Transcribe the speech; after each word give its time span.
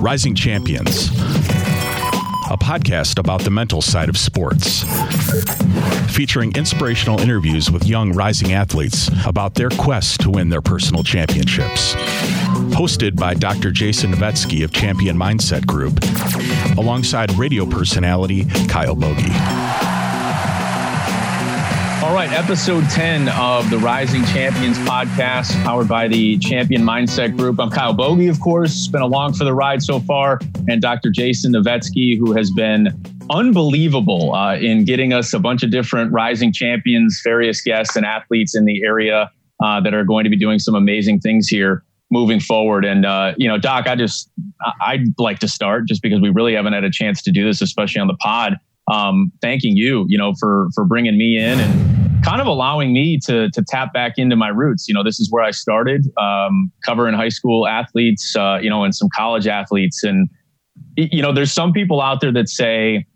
Rising 0.00 0.34
Champions, 0.34 1.08
a 2.48 2.56
podcast 2.56 3.18
about 3.18 3.42
the 3.42 3.50
mental 3.50 3.82
side 3.82 4.08
of 4.08 4.16
sports, 4.16 4.82
featuring 6.10 6.52
inspirational 6.56 7.20
interviews 7.20 7.70
with 7.70 7.86
young 7.86 8.12
rising 8.14 8.54
athletes 8.54 9.10
about 9.26 9.54
their 9.54 9.68
quest 9.68 10.20
to 10.22 10.30
win 10.30 10.48
their 10.48 10.62
personal 10.62 11.04
championships. 11.04 11.94
Hosted 12.72 13.14
by 13.14 13.34
Dr. 13.34 13.70
Jason 13.70 14.12
Novetsky 14.12 14.64
of 14.64 14.72
Champion 14.72 15.18
Mindset 15.18 15.66
Group, 15.66 16.00
alongside 16.78 17.30
radio 17.34 17.66
personality 17.66 18.46
Kyle 18.68 18.94
Bogey. 18.96 19.89
All 22.10 22.16
right, 22.16 22.32
episode 22.32 22.90
10 22.90 23.28
of 23.28 23.70
the 23.70 23.78
Rising 23.78 24.24
Champions 24.24 24.76
podcast, 24.78 25.52
powered 25.62 25.86
by 25.86 26.08
the 26.08 26.38
Champion 26.38 26.82
Mindset 26.82 27.36
Group. 27.36 27.60
I'm 27.60 27.70
Kyle 27.70 27.92
Bogey, 27.92 28.26
of 28.26 28.40
course, 28.40 28.72
It's 28.72 28.88
been 28.88 29.00
along 29.00 29.34
for 29.34 29.44
the 29.44 29.54
ride 29.54 29.80
so 29.80 30.00
far, 30.00 30.40
and 30.68 30.82
Dr. 30.82 31.12
Jason 31.12 31.52
Novetsky, 31.52 32.18
who 32.18 32.32
has 32.32 32.50
been 32.50 32.88
unbelievable 33.30 34.34
uh, 34.34 34.56
in 34.56 34.84
getting 34.84 35.12
us 35.12 35.32
a 35.32 35.38
bunch 35.38 35.62
of 35.62 35.70
different 35.70 36.12
rising 36.12 36.52
champions, 36.52 37.20
various 37.22 37.60
guests, 37.60 37.94
and 37.94 38.04
athletes 38.04 38.56
in 38.56 38.64
the 38.64 38.82
area 38.82 39.30
uh, 39.62 39.80
that 39.80 39.94
are 39.94 40.02
going 40.02 40.24
to 40.24 40.30
be 40.30 40.36
doing 40.36 40.58
some 40.58 40.74
amazing 40.74 41.20
things 41.20 41.46
here 41.46 41.84
moving 42.10 42.40
forward. 42.40 42.84
And 42.84 43.06
uh, 43.06 43.34
you 43.36 43.46
know, 43.46 43.56
Doc, 43.56 43.86
I 43.86 43.94
just 43.94 44.28
I'd 44.80 45.16
like 45.16 45.38
to 45.38 45.48
start 45.48 45.86
just 45.86 46.02
because 46.02 46.20
we 46.20 46.30
really 46.30 46.54
haven't 46.54 46.72
had 46.72 46.82
a 46.82 46.90
chance 46.90 47.22
to 47.22 47.30
do 47.30 47.44
this, 47.44 47.62
especially 47.62 48.00
on 48.00 48.08
the 48.08 48.16
pod 48.16 48.58
um, 48.90 49.30
thanking 49.40 49.76
you, 49.76 50.06
you 50.08 50.18
know, 50.18 50.34
for 50.40 50.68
for 50.74 50.84
bringing 50.84 51.16
me 51.16 51.38
in 51.38 51.60
and 51.60 52.00
kind 52.22 52.40
of 52.40 52.46
allowing 52.46 52.92
me 52.92 53.18
to 53.26 53.50
to 53.50 53.62
tap 53.66 53.92
back 53.92 54.14
into 54.16 54.36
my 54.36 54.48
roots. 54.48 54.88
You 54.88 54.94
know, 54.94 55.02
this 55.02 55.20
is 55.20 55.30
where 55.30 55.44
I 55.44 55.50
started 55.50 56.06
um, 56.18 56.70
covering 56.84 57.14
high 57.14 57.28
school 57.28 57.66
athletes, 57.66 58.34
uh, 58.36 58.58
you 58.60 58.70
know, 58.70 58.84
and 58.84 58.94
some 58.94 59.08
college 59.14 59.46
athletes. 59.46 60.02
And 60.02 60.28
you 60.96 61.22
know, 61.22 61.32
there's 61.32 61.52
some 61.52 61.72
people 61.72 62.00
out 62.00 62.20
there 62.20 62.32
that 62.32 62.48
say 62.48 63.06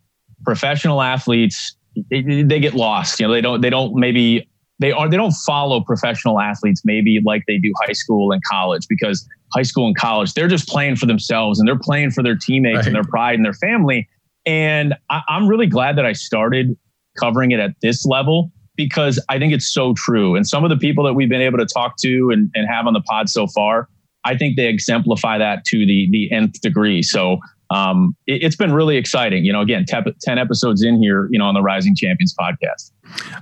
professional 0.45 1.03
athletes 1.03 1.77
they 2.11 2.61
get 2.61 2.75
lost. 2.75 3.21
You 3.21 3.27
know, 3.27 3.33
they 3.33 3.41
don't 3.41 3.61
they 3.61 3.71
don't 3.71 3.95
maybe 3.95 4.49
they 4.81 4.93
are 4.93 5.09
they 5.09 5.17
don't 5.17 5.35
follow 5.47 5.81
professional 5.81 6.41
athletes 6.41 6.83
maybe 6.85 7.21
like 7.25 7.43
they 7.47 7.59
do 7.59 7.73
high 7.87 7.93
school 7.93 8.33
and 8.33 8.43
college 8.51 8.87
because 8.89 9.27
high 9.55 9.63
school 9.63 9.87
and 9.87 9.97
college 9.97 10.35
they're 10.35 10.49
just 10.49 10.69
playing 10.69 10.97
for 10.97 11.07
themselves 11.07 11.59
and 11.59 11.69
they're 11.69 11.79
playing 11.79 12.11
for 12.11 12.23
their 12.23 12.37
teammates 12.37 12.79
right. 12.79 12.87
and 12.87 12.95
their 12.95 13.05
pride 13.05 13.37
and 13.37 13.45
their 13.45 13.55
family 13.55 14.09
and 14.47 14.95
I, 15.11 15.23
I'm 15.29 15.47
really 15.47 15.67
glad 15.67 15.97
that 15.97 16.05
I 16.05 16.13
started 16.13 16.77
covering 17.19 17.53
it 17.53 17.61
at 17.61 17.73
this 17.83 18.05
level 18.05 18.51
because 18.77 19.23
I 19.29 19.39
think 19.39 19.53
it's 19.53 19.73
so 19.73 19.95
true. 19.95 20.35
And 20.37 20.47
some 20.47 20.65
of 20.65 20.71
the 20.71 20.77
people 20.77 21.05
that 21.05 21.15
we've 21.15 21.29
been 21.29 21.41
able 21.41 21.59
to 21.59 21.67
talk 21.67 21.97
to 21.99 22.31
and, 22.31 22.51
and 22.55 22.69
have 22.69 22.87
on 22.87 22.93
the 22.93 23.01
pod 23.03 23.29
so 23.29 23.47
far, 23.47 23.89
I 24.25 24.37
think 24.37 24.57
they 24.57 24.67
exemplify 24.67 25.39
that 25.39 25.65
to 25.67 25.87
the 25.87 26.09
the 26.11 26.33
nth 26.33 26.61
degree. 26.61 27.03
So 27.03 27.39
um, 27.71 28.15
it, 28.27 28.43
has 28.43 28.57
been 28.57 28.73
really 28.73 28.97
exciting. 28.97 29.45
You 29.45 29.53
know, 29.53 29.61
again, 29.61 29.85
te- 29.85 30.15
10 30.23 30.39
episodes 30.39 30.83
in 30.83 31.03
here, 31.03 31.29
you 31.31 31.39
know, 31.39 31.47
on 31.47 31.55
the 31.55 31.63
Rising 31.63 31.97
Champions 31.97 32.35
podcast. 32.39 32.93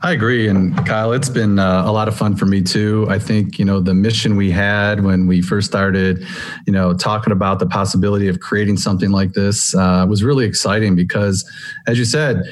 I 0.03 0.12
agree. 0.12 0.48
And 0.48 0.75
Kyle, 0.86 1.12
it's 1.12 1.28
been 1.28 1.58
uh, 1.58 1.84
a 1.84 1.92
lot 1.92 2.08
of 2.08 2.16
fun 2.16 2.36
for 2.36 2.47
me 2.47 2.62
too. 2.62 3.06
I 3.08 3.19
think, 3.19 3.58
you 3.58 3.64
know, 3.64 3.80
the 3.80 3.94
mission 3.94 4.36
we 4.36 4.50
had 4.50 5.05
when 5.05 5.27
we 5.27 5.42
first 5.42 5.66
started, 5.69 6.25
you 6.66 6.72
know, 6.72 6.94
talking 6.94 7.33
about 7.33 7.58
the 7.58 7.66
possibility 7.66 8.28
of 8.28 8.41
creating 8.41 8.77
something 8.77 9.10
like 9.10 9.33
this 9.33 9.75
uh, 9.75 10.06
was 10.08 10.25
really 10.25 10.44
exciting 10.44 10.97
because, 10.97 11.48
as 11.86 11.98
you 11.98 12.05
said, 12.05 12.42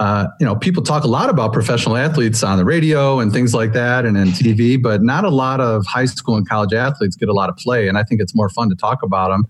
uh, 0.00 0.26
you 0.40 0.46
know, 0.46 0.56
people 0.56 0.82
talk 0.82 1.04
a 1.04 1.06
lot 1.06 1.28
about 1.28 1.52
professional 1.52 1.94
athletes 1.94 2.42
on 2.42 2.56
the 2.56 2.64
radio 2.64 3.20
and 3.20 3.34
things 3.34 3.52
like 3.52 3.74
that 3.74 4.06
and 4.06 4.16
on 4.16 4.28
TV, 4.28 4.80
but 4.82 5.02
not 5.02 5.24
a 5.24 5.28
lot 5.28 5.60
of 5.60 5.84
high 5.86 6.06
school 6.06 6.36
and 6.36 6.48
college 6.48 6.72
athletes 6.72 7.16
get 7.16 7.28
a 7.28 7.34
lot 7.34 7.50
of 7.50 7.56
play. 7.58 7.86
And 7.86 7.98
I 7.98 8.02
think 8.02 8.18
it's 8.18 8.34
more 8.34 8.48
fun 8.48 8.70
to 8.70 8.74
talk 8.74 9.02
about 9.02 9.28
them 9.28 9.44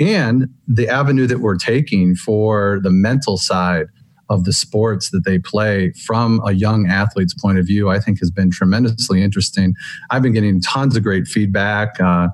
and 0.00 0.48
the 0.66 0.88
avenue 0.88 1.28
that 1.28 1.38
we're 1.38 1.56
taking 1.56 2.16
for 2.16 2.80
the 2.82 2.90
mental 2.90 3.36
side 3.36 3.86
of 4.32 4.44
the 4.44 4.52
sports 4.52 5.10
that 5.10 5.24
they 5.24 5.38
play 5.38 5.92
from 6.06 6.40
a 6.46 6.52
young 6.52 6.86
athlete's 6.86 7.34
point 7.34 7.58
of 7.58 7.66
view, 7.66 7.90
I 7.90 8.00
think 8.00 8.18
has 8.20 8.30
been 8.30 8.50
tremendously 8.50 9.22
interesting. 9.22 9.74
I've 10.10 10.22
been 10.22 10.32
getting 10.32 10.60
tons 10.60 10.96
of 10.96 11.02
great 11.02 11.26
feedback 11.26 12.00
uh, 12.00 12.28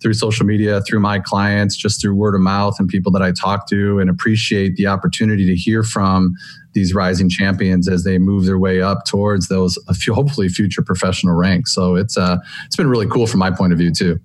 through 0.00 0.14
social 0.14 0.46
media, 0.46 0.80
through 0.80 1.00
my 1.00 1.18
clients, 1.18 1.76
just 1.76 2.00
through 2.00 2.14
word 2.14 2.34
of 2.34 2.40
mouth 2.40 2.76
and 2.78 2.88
people 2.88 3.12
that 3.12 3.22
I 3.22 3.32
talk 3.32 3.68
to, 3.68 3.98
and 3.98 4.08
appreciate 4.08 4.76
the 4.76 4.86
opportunity 4.86 5.46
to 5.46 5.54
hear 5.54 5.82
from 5.82 6.34
these 6.72 6.94
rising 6.94 7.28
champions 7.28 7.86
as 7.86 8.02
they 8.02 8.16
move 8.18 8.46
their 8.46 8.58
way 8.58 8.80
up 8.80 9.04
towards 9.04 9.48
those 9.48 9.78
hopefully 10.08 10.48
future 10.48 10.82
professional 10.82 11.34
ranks. 11.34 11.74
So 11.74 11.96
it's 11.96 12.16
uh, 12.16 12.38
it's 12.64 12.76
been 12.76 12.88
really 12.88 13.06
cool 13.06 13.26
from 13.26 13.40
my 13.40 13.50
point 13.50 13.74
of 13.74 13.78
view 13.78 13.92
too. 13.92 14.18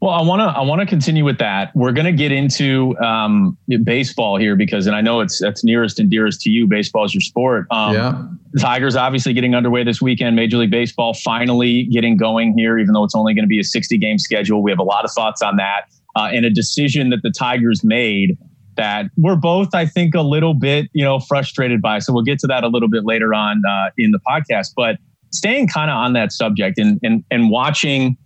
Well, 0.00 0.10
I 0.10 0.22
want 0.22 0.40
to 0.40 0.44
I 0.44 0.60
want 0.60 0.80
to 0.80 0.86
continue 0.86 1.24
with 1.24 1.38
that. 1.38 1.74
We're 1.74 1.92
going 1.92 2.04
to 2.04 2.12
get 2.12 2.30
into 2.30 2.96
um, 2.98 3.56
baseball 3.82 4.36
here 4.36 4.54
because, 4.54 4.86
and 4.86 4.94
I 4.94 5.00
know 5.00 5.20
it's 5.20 5.40
that's 5.40 5.64
nearest 5.64 5.98
and 5.98 6.10
dearest 6.10 6.42
to 6.42 6.50
you. 6.50 6.66
Baseball 6.66 7.04
is 7.04 7.14
your 7.14 7.22
sport. 7.22 7.66
Um, 7.70 7.94
yeah. 7.94 8.28
Tigers 8.60 8.94
obviously 8.94 9.32
getting 9.32 9.54
underway 9.54 9.84
this 9.84 10.02
weekend. 10.02 10.36
Major 10.36 10.58
League 10.58 10.70
Baseball 10.70 11.14
finally 11.14 11.84
getting 11.84 12.18
going 12.18 12.56
here, 12.56 12.78
even 12.78 12.92
though 12.92 13.04
it's 13.04 13.14
only 13.14 13.32
going 13.32 13.44
to 13.44 13.48
be 13.48 13.58
a 13.58 13.64
60 13.64 13.96
game 13.96 14.18
schedule. 14.18 14.62
We 14.62 14.70
have 14.70 14.78
a 14.78 14.84
lot 14.84 15.04
of 15.04 15.10
thoughts 15.12 15.40
on 15.40 15.56
that 15.56 15.86
uh, 16.14 16.28
and 16.32 16.44
a 16.44 16.50
decision 16.50 17.08
that 17.10 17.22
the 17.22 17.30
Tigers 17.30 17.82
made 17.82 18.36
that 18.76 19.06
we're 19.16 19.36
both, 19.36 19.74
I 19.74 19.86
think, 19.86 20.14
a 20.14 20.20
little 20.20 20.52
bit 20.52 20.90
you 20.92 21.04
know 21.04 21.20
frustrated 21.20 21.80
by. 21.80 22.00
So 22.00 22.12
we'll 22.12 22.22
get 22.22 22.38
to 22.40 22.46
that 22.48 22.64
a 22.64 22.68
little 22.68 22.88
bit 22.88 23.04
later 23.06 23.32
on 23.32 23.62
uh, 23.66 23.90
in 23.96 24.10
the 24.10 24.20
podcast, 24.26 24.72
but 24.76 24.98
staying 25.32 25.68
kind 25.68 25.90
of 25.90 25.96
on 25.96 26.12
that 26.14 26.32
subject 26.32 26.78
and, 26.78 26.98
and 27.02 27.24
and 27.30 27.50
watching 27.50 28.16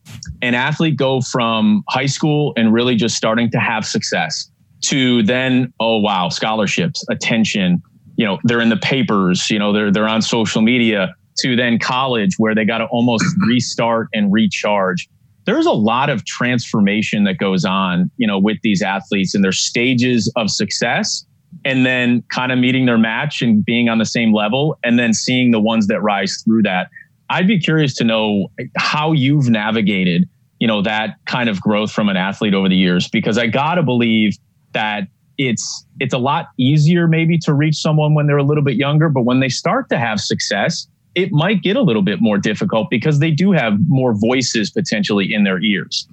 an 0.42 0.54
athlete 0.54 0.96
go 0.96 1.20
from 1.20 1.82
high 1.88 2.06
school 2.06 2.52
and 2.56 2.72
really 2.72 2.94
just 2.94 3.16
starting 3.16 3.50
to 3.50 3.58
have 3.58 3.84
success 3.86 4.50
to 4.82 5.22
then 5.22 5.72
oh 5.80 5.98
wow 5.98 6.28
scholarships 6.28 7.04
attention 7.10 7.82
you 8.16 8.24
know 8.24 8.38
they're 8.44 8.60
in 8.60 8.68
the 8.68 8.76
papers 8.76 9.50
you 9.50 9.58
know 9.58 9.72
they're 9.72 9.90
they're 9.90 10.08
on 10.08 10.22
social 10.22 10.62
media 10.62 11.14
to 11.40 11.56
then 11.56 11.78
college 11.78 12.34
where 12.38 12.54
they 12.54 12.64
got 12.64 12.78
to 12.78 12.86
almost 12.86 13.24
restart 13.46 14.08
and 14.12 14.32
recharge. 14.32 15.08
There's 15.46 15.66
a 15.66 15.72
lot 15.72 16.10
of 16.10 16.24
transformation 16.26 17.24
that 17.24 17.38
goes 17.38 17.64
on 17.64 18.10
you 18.16 18.26
know 18.26 18.38
with 18.38 18.58
these 18.62 18.82
athletes 18.82 19.34
and 19.34 19.42
their 19.42 19.52
stages 19.52 20.32
of 20.36 20.50
success 20.50 21.24
and 21.64 21.84
then 21.84 22.22
kind 22.28 22.52
of 22.52 22.58
meeting 22.58 22.86
their 22.86 22.98
match 22.98 23.42
and 23.42 23.64
being 23.64 23.88
on 23.88 23.98
the 23.98 24.04
same 24.04 24.32
level 24.32 24.78
and 24.82 24.98
then 24.98 25.12
seeing 25.12 25.50
the 25.50 25.60
ones 25.60 25.86
that 25.88 26.00
rise 26.00 26.42
through 26.44 26.62
that. 26.62 26.88
I'd 27.28 27.46
be 27.46 27.60
curious 27.60 27.94
to 27.96 28.04
know 28.04 28.50
how 28.76 29.12
you've 29.12 29.48
navigated, 29.48 30.28
you 30.58 30.66
know, 30.66 30.82
that 30.82 31.16
kind 31.26 31.48
of 31.48 31.60
growth 31.60 31.92
from 31.92 32.08
an 32.08 32.16
athlete 32.16 32.54
over 32.54 32.68
the 32.68 32.76
years 32.76 33.08
because 33.08 33.38
I 33.38 33.46
got 33.46 33.74
to 33.74 33.82
believe 33.82 34.36
that 34.72 35.08
it's 35.38 35.86
it's 36.00 36.12
a 36.12 36.18
lot 36.18 36.48
easier 36.58 37.06
maybe 37.06 37.38
to 37.38 37.54
reach 37.54 37.76
someone 37.76 38.14
when 38.14 38.26
they're 38.26 38.36
a 38.36 38.42
little 38.42 38.64
bit 38.64 38.76
younger, 38.76 39.08
but 39.08 39.22
when 39.22 39.40
they 39.40 39.48
start 39.48 39.88
to 39.88 39.98
have 39.98 40.20
success, 40.20 40.86
it 41.14 41.32
might 41.32 41.62
get 41.62 41.76
a 41.76 41.82
little 41.82 42.02
bit 42.02 42.20
more 42.20 42.36
difficult 42.36 42.88
because 42.90 43.20
they 43.20 43.30
do 43.30 43.52
have 43.52 43.74
more 43.88 44.12
voices 44.14 44.70
potentially 44.70 45.32
in 45.32 45.44
their 45.44 45.60
ears. 45.60 46.06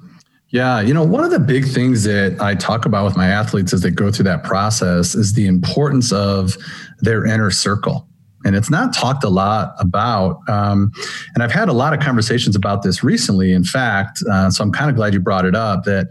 Yeah, 0.49 0.79
you 0.79 0.93
know, 0.93 1.03
one 1.03 1.25
of 1.25 1.31
the 1.31 1.39
big 1.39 1.65
things 1.65 2.05
that 2.05 2.37
I 2.39 2.55
talk 2.55 2.85
about 2.85 3.03
with 3.03 3.17
my 3.17 3.27
athletes 3.27 3.73
as 3.73 3.81
they 3.81 3.91
go 3.91 4.11
through 4.11 4.25
that 4.25 4.45
process 4.45 5.13
is 5.13 5.33
the 5.33 5.45
importance 5.45 6.13
of 6.13 6.55
their 6.99 7.25
inner 7.25 7.51
circle. 7.51 8.07
And 8.45 8.55
it's 8.55 8.69
not 8.69 8.93
talked 8.93 9.25
a 9.25 9.29
lot 9.29 9.73
about. 9.77 10.39
Um, 10.47 10.93
and 11.33 11.43
I've 11.43 11.51
had 11.51 11.67
a 11.67 11.73
lot 11.73 11.93
of 11.93 11.99
conversations 11.99 12.55
about 12.55 12.81
this 12.81 13.03
recently, 13.03 13.51
in 13.51 13.65
fact. 13.65 14.23
Uh, 14.31 14.49
so 14.49 14.63
I'm 14.63 14.71
kind 14.71 14.89
of 14.89 14.95
glad 14.95 15.13
you 15.13 15.19
brought 15.19 15.43
it 15.43 15.55
up 15.55 15.83
that 15.83 16.07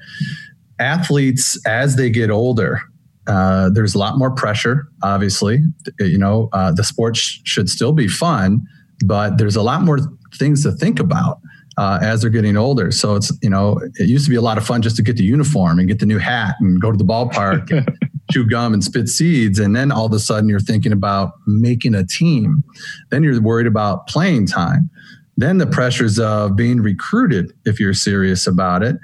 athletes, 0.78 1.58
as 1.66 1.96
they 1.96 2.10
get 2.10 2.28
older, 2.28 2.80
uh, 3.26 3.70
there's 3.70 3.94
a 3.94 3.98
lot 3.98 4.18
more 4.18 4.30
pressure, 4.30 4.86
obviously. 5.02 5.60
You 5.98 6.18
know, 6.18 6.50
uh, 6.52 6.72
the 6.72 6.84
sport 6.84 7.16
sh- 7.16 7.38
should 7.44 7.70
still 7.70 7.92
be 7.92 8.06
fun, 8.06 8.60
but 9.06 9.38
there's 9.38 9.56
a 9.56 9.62
lot 9.62 9.82
more 9.82 9.98
things 10.34 10.62
to 10.64 10.72
think 10.72 11.00
about 11.00 11.40
uh, 11.76 11.98
as 12.00 12.22
they're 12.22 12.30
getting 12.30 12.56
older. 12.56 12.90
So 12.90 13.16
it's, 13.16 13.32
you 13.42 13.50
know, 13.50 13.78
it 13.96 14.08
used 14.08 14.24
to 14.24 14.30
be 14.30 14.36
a 14.36 14.40
lot 14.40 14.58
of 14.58 14.66
fun 14.66 14.82
just 14.82 14.96
to 14.96 15.02
get 15.02 15.16
the 15.16 15.24
uniform 15.24 15.78
and 15.78 15.86
get 15.86 15.98
the 15.98 16.06
new 16.06 16.18
hat 16.18 16.56
and 16.60 16.80
go 16.80 16.90
to 16.90 16.96
the 16.96 17.04
ballpark, 17.04 17.70
and 17.70 17.98
chew 18.30 18.48
gum 18.48 18.72
and 18.72 18.82
spit 18.82 19.08
seeds. 19.08 19.58
And 19.58 19.76
then 19.76 19.92
all 19.92 20.06
of 20.06 20.12
a 20.12 20.18
sudden 20.18 20.48
you're 20.48 20.60
thinking 20.60 20.92
about 20.92 21.32
making 21.46 21.94
a 21.94 22.04
team. 22.04 22.64
Then 23.10 23.22
you're 23.22 23.40
worried 23.40 23.66
about 23.66 24.06
playing 24.06 24.46
time. 24.46 24.90
Then 25.36 25.58
the 25.58 25.66
pressures 25.66 26.18
of 26.18 26.56
being 26.56 26.80
recruited 26.80 27.52
if 27.66 27.78
you're 27.78 27.94
serious 27.94 28.46
about 28.46 28.82
it. 28.82 28.96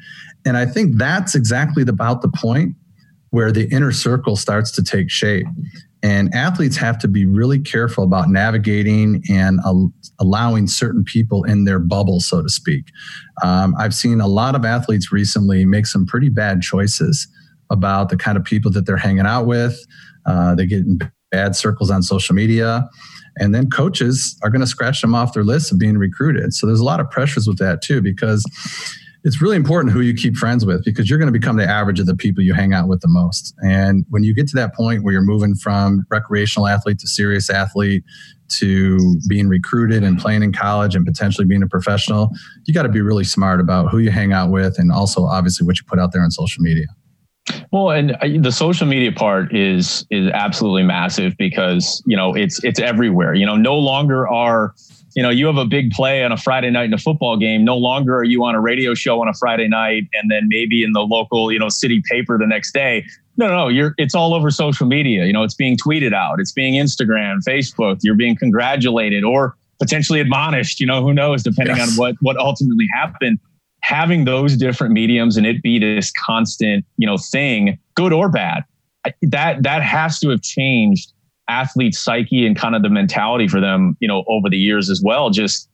And 0.45 0.57
I 0.57 0.67
think 0.67 0.97
that's 0.97 1.35
exactly 1.35 1.83
about 1.83 2.23
the 2.23 2.31
point 2.31 2.75
where 3.31 3.53
the 3.53 3.69
inner 3.69 3.93
circle 3.93 4.37
starts 4.37 4.71
to 4.73 4.83
take 4.83 5.11
shape. 5.11 5.47
And 6.03 6.35
athletes 6.35 6.77
have 6.79 6.99
to 6.99 7.09
be 7.09 7.27
really 7.27 7.61
careful 7.61 8.03
about 8.03 8.29
navigating 8.29 9.23
and 9.31 9.61
allowing 10.23 10.67
certain 10.67 11.05
people 11.05 11.45
in 11.45 11.65
their 11.65 11.79
bubble, 11.79 12.21
so 12.21 12.43
to 12.43 12.49
speak. 12.49 12.85
Um, 13.43 13.75
I've 13.79 13.95
seen 13.95 14.21
a 14.21 14.29
lot 14.29 14.55
of 14.55 14.65
athletes 14.65 15.13
recently 15.13 15.65
make 15.65 15.87
some 15.87 16.07
pretty 16.07 16.31
bad 16.31 16.63
choices 16.63 17.29
about 17.71 18.09
the 18.09 18.17
kind 18.17 18.39
of 18.39 18.45
people 18.45 18.71
that 18.73 18.87
they're 18.87 18.97
hanging 18.97 19.27
out 19.27 19.47
with. 19.47 19.77
Uh, 20.27 20.55
they 20.55 20.67
get 20.67 20.81
in 20.81 20.99
bad 21.31 21.57
circles 21.57 21.91
on 21.91 22.03
social 22.03 22.35
media. 22.35 22.89
And 23.39 23.55
then 23.55 23.71
coaches 23.71 24.39
are 24.43 24.51
going 24.51 24.61
to 24.61 24.67
scratch 24.67 25.01
them 25.01 25.15
off 25.15 25.33
their 25.33 25.45
list 25.45 25.73
of 25.73 25.79
being 25.79 25.97
recruited. 25.97 26.53
So 26.53 26.67
there's 26.67 26.81
a 26.81 26.85
lot 26.85 27.01
of 27.01 27.11
pressures 27.11 27.47
with 27.49 27.59
that 27.59 27.81
too, 27.81 28.03
because 28.03 28.45
it's 29.25 29.41
really 29.41 29.57
important 29.57 29.93
who 29.93 30.01
you 30.01 30.15
keep 30.15 30.37
friends 30.37 30.67
with 30.67 30.85
because 30.85 31.09
you're 31.09 31.19
going 31.19 31.33
to 31.33 31.39
become 31.39 31.57
the 31.57 31.69
average 31.69 32.01
of 32.01 32.07
the 32.07 32.17
people 32.17 32.43
you 32.43 32.55
hang 32.55 32.73
out 32.73 32.89
with 32.89 33.01
the 33.01 33.09
most. 33.09 33.55
And 33.65 34.05
when 34.11 34.25
you 34.25 34.35
get 34.35 34.49
to 34.49 34.57
that 34.57 34.75
point 34.75 35.05
where 35.05 35.13
you're 35.13 35.23
moving 35.23 35.55
from 35.55 36.05
recreational 36.11 36.67
athlete 36.67 36.99
to 37.01 37.07
serious 37.07 37.49
athlete 37.49 38.03
to 38.59 38.99
being 39.29 39.49
recruited 39.49 40.03
and 40.03 40.19
playing 40.19 40.43
in 40.43 40.53
college 40.53 40.97
and 40.97 41.07
potentially 41.07 41.47
being 41.47 41.63
a 41.63 41.69
professional, 41.69 42.31
you 42.65 42.75
got 42.75 42.83
to 42.83 42.89
be 42.89 43.01
really 43.01 43.25
smart 43.25 43.61
about 43.61 43.91
who 43.91 43.99
you 43.99 44.11
hang 44.11 44.33
out 44.33 44.51
with 44.51 44.79
and 44.79 44.91
also 44.91 45.25
obviously 45.25 45.67
what 45.67 45.79
you 45.79 45.85
put 45.87 45.99
out 45.99 46.13
there 46.13 46.23
on 46.23 46.31
social 46.31 46.63
media. 46.63 46.87
Well, 47.73 47.91
and 47.91 48.13
uh, 48.13 48.29
the 48.41 48.53
social 48.53 48.87
media 48.87 49.13
part 49.13 49.55
is 49.55 50.07
is 50.11 50.29
absolutely 50.29 50.85
massive 50.85 51.37
because 51.39 52.03
you 52.07 52.17
know 52.17 52.35
it's 52.35 52.63
it's 52.63 52.79
everywhere. 52.79 53.35
You 53.35 53.47
know, 53.47 53.57
no 53.57 53.75
longer 53.75 54.29
are 54.29 54.75
you 55.15 55.23
know, 55.23 55.31
you 55.31 55.47
have 55.47 55.57
a 55.57 55.65
big 55.65 55.91
play 55.91 56.25
on 56.25 56.33
a 56.33 56.37
Friday 56.37 56.71
night 56.71 56.85
in 56.85 56.95
a 56.95 56.99
football 56.99 57.37
game. 57.37 57.65
No 57.65 57.77
longer 57.77 58.17
are 58.17 58.25
you 58.25 58.45
on 58.45 58.55
a 58.55 58.61
radio 58.61 58.95
show 58.95 59.21
on 59.21 59.29
a 59.29 59.35
Friday 59.35 59.69
night 59.69 60.05
and 60.15 60.31
then 60.31 60.49
maybe 60.49 60.83
in 60.83 60.93
the 60.93 61.01
local, 61.01 61.53
you 61.53 61.59
know, 61.59 61.69
city 61.69 62.03
paper 62.11 62.39
the 62.39 62.47
next 62.47 62.73
day. 62.73 63.05
No, 63.37 63.49
no, 63.49 63.69
you're 63.69 63.95
it's 63.99 64.15
all 64.15 64.35
over 64.35 64.51
social 64.51 64.87
media. 64.87 65.25
You 65.25 65.33
know, 65.33 65.43
it's 65.43 65.55
being 65.55 65.77
tweeted 65.77 66.13
out, 66.13 66.41
it's 66.41 66.53
being 66.53 66.75
Instagram, 66.75 67.39
Facebook, 67.47 67.99
you're 68.03 68.15
being 68.15 68.37
congratulated 68.37 69.25
or 69.25 69.57
potentially 69.79 70.21
admonished, 70.21 70.81
you 70.81 70.87
know, 70.87 71.03
who 71.03 71.13
knows, 71.13 71.43
depending 71.43 71.77
yes. 71.77 71.91
on 71.91 71.97
what 71.97 72.15
what 72.21 72.37
ultimately 72.37 72.87
happened. 72.95 73.39
Having 73.83 74.27
those 74.27 74.57
different 74.57 74.93
mediums 74.93 75.37
and 75.37 75.45
it 75.45 75.61
be 75.61 75.79
this 75.79 76.13
constant, 76.13 76.85
you 76.99 77.07
know, 77.07 77.17
thing, 77.17 77.79
good 77.95 78.13
or 78.13 78.29
bad, 78.29 78.63
that 79.23 79.63
that 79.63 79.83
has 79.83 80.21
to 80.21 80.29
have 80.29 80.43
changed 80.43 81.13
athlete 81.53 81.95
psyche 81.95 82.47
and 82.47 82.57
kind 82.57 82.75
of 82.75 82.83
the 82.83 82.89
mentality 82.89 83.47
for 83.47 83.61
them, 83.61 83.97
you 84.01 84.09
know, 84.09 84.25
over 84.27 84.49
the 84.49 84.57
years 84.57 84.89
as 84.91 85.03
well. 85.05 85.31
Just 85.31 85.69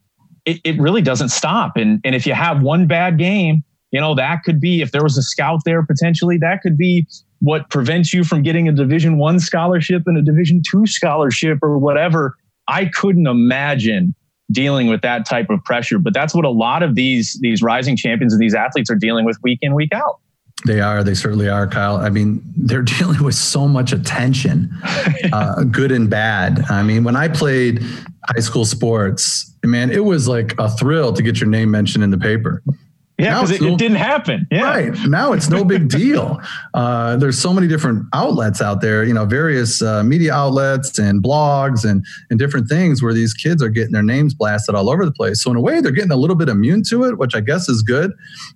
it, 0.44 0.60
it 0.64 0.78
really 0.78 1.02
doesn't 1.02 1.28
stop. 1.28 1.76
And 1.76 2.00
and 2.04 2.14
if 2.14 2.26
you 2.26 2.34
have 2.34 2.62
one 2.62 2.86
bad 2.86 3.18
game, 3.18 3.62
you 3.92 4.00
know, 4.00 4.14
that 4.14 4.42
could 4.44 4.60
be 4.60 4.82
if 4.82 4.92
there 4.92 5.02
was 5.02 5.16
a 5.16 5.22
scout 5.22 5.60
there 5.64 5.84
potentially, 5.84 6.38
that 6.38 6.60
could 6.62 6.76
be 6.76 7.06
what 7.40 7.70
prevents 7.70 8.12
you 8.12 8.24
from 8.24 8.42
getting 8.42 8.68
a 8.68 8.72
division 8.72 9.18
one 9.18 9.38
scholarship 9.38 10.02
and 10.06 10.18
a 10.18 10.22
division 10.22 10.62
two 10.68 10.86
scholarship 10.86 11.58
or 11.62 11.78
whatever. 11.78 12.34
I 12.66 12.86
couldn't 12.86 13.26
imagine 13.26 14.14
dealing 14.50 14.88
with 14.88 15.02
that 15.02 15.26
type 15.26 15.50
of 15.50 15.62
pressure. 15.64 15.98
But 15.98 16.14
that's 16.14 16.34
what 16.34 16.44
a 16.44 16.50
lot 16.50 16.82
of 16.82 16.94
these 16.94 17.38
these 17.40 17.62
rising 17.62 17.96
champions 17.96 18.32
and 18.32 18.40
these 18.40 18.54
athletes 18.54 18.90
are 18.90 18.96
dealing 18.96 19.24
with 19.24 19.38
week 19.42 19.58
in, 19.62 19.74
week 19.74 19.92
out. 19.92 20.20
They 20.66 20.80
are. 20.80 21.04
They 21.04 21.14
certainly 21.14 21.48
are, 21.48 21.66
Kyle. 21.66 21.96
I 21.96 22.10
mean, 22.10 22.42
they're 22.56 22.82
dealing 22.98 23.22
with 23.22 23.34
so 23.34 23.68
much 23.68 23.92
attention, 23.92 24.70
uh, 25.32 25.64
good 25.64 25.92
and 25.92 26.10
bad. 26.10 26.64
I 26.68 26.82
mean, 26.82 27.04
when 27.04 27.16
I 27.16 27.28
played 27.28 27.82
high 28.24 28.40
school 28.40 28.64
sports, 28.64 29.54
man, 29.64 29.90
it 29.90 30.04
was 30.04 30.28
like 30.28 30.54
a 30.58 30.68
thrill 30.68 31.12
to 31.12 31.22
get 31.22 31.40
your 31.40 31.48
name 31.48 31.70
mentioned 31.70 32.04
in 32.04 32.10
the 32.10 32.18
paper. 32.18 32.62
Yeah, 33.18 33.34
because 33.34 33.50
it, 33.50 33.60
no, 33.60 33.74
it, 33.74 33.78
didn't 33.78 33.96
happen. 33.96 34.46
Yeah. 34.50 34.62
Right. 34.62 34.94
Now 35.08 35.32
it's 35.32 35.48
no 35.48 35.64
big 35.64 35.88
deal. 35.88 36.40
Uh, 36.74 37.16
there's 37.16 37.38
so 37.38 37.52
many 37.52 37.66
different 37.66 38.04
outlets 38.12 38.60
out 38.60 38.80
there, 38.80 39.02
you 39.02 39.12
know, 39.12 39.24
various 39.24 39.82
uh, 39.82 40.02
media 40.04 40.32
outlets 40.32 40.98
and 40.98 41.22
blogs 41.22 41.84
and, 41.88 42.04
and 42.30 42.38
different 42.38 42.68
things 42.68 43.02
where 43.02 43.12
these 43.12 43.34
kids 43.34 43.62
are 43.62 43.68
getting 43.68 43.92
their 43.92 44.02
names 44.02 44.32
blasted 44.34 44.74
all 44.74 44.88
over 44.88 45.04
the 45.04 45.12
place. 45.12 45.42
So, 45.42 45.50
in 45.50 45.56
a 45.56 45.60
way, 45.60 45.80
they're 45.80 45.92
getting 45.92 46.12
a 46.12 46.16
little 46.16 46.36
bit 46.36 46.48
immune 46.48 46.82
to 46.90 47.04
it, 47.04 47.18
which 47.18 47.34
I 47.34 47.40
guess 47.40 47.68
is 47.68 47.82
good 47.82 48.12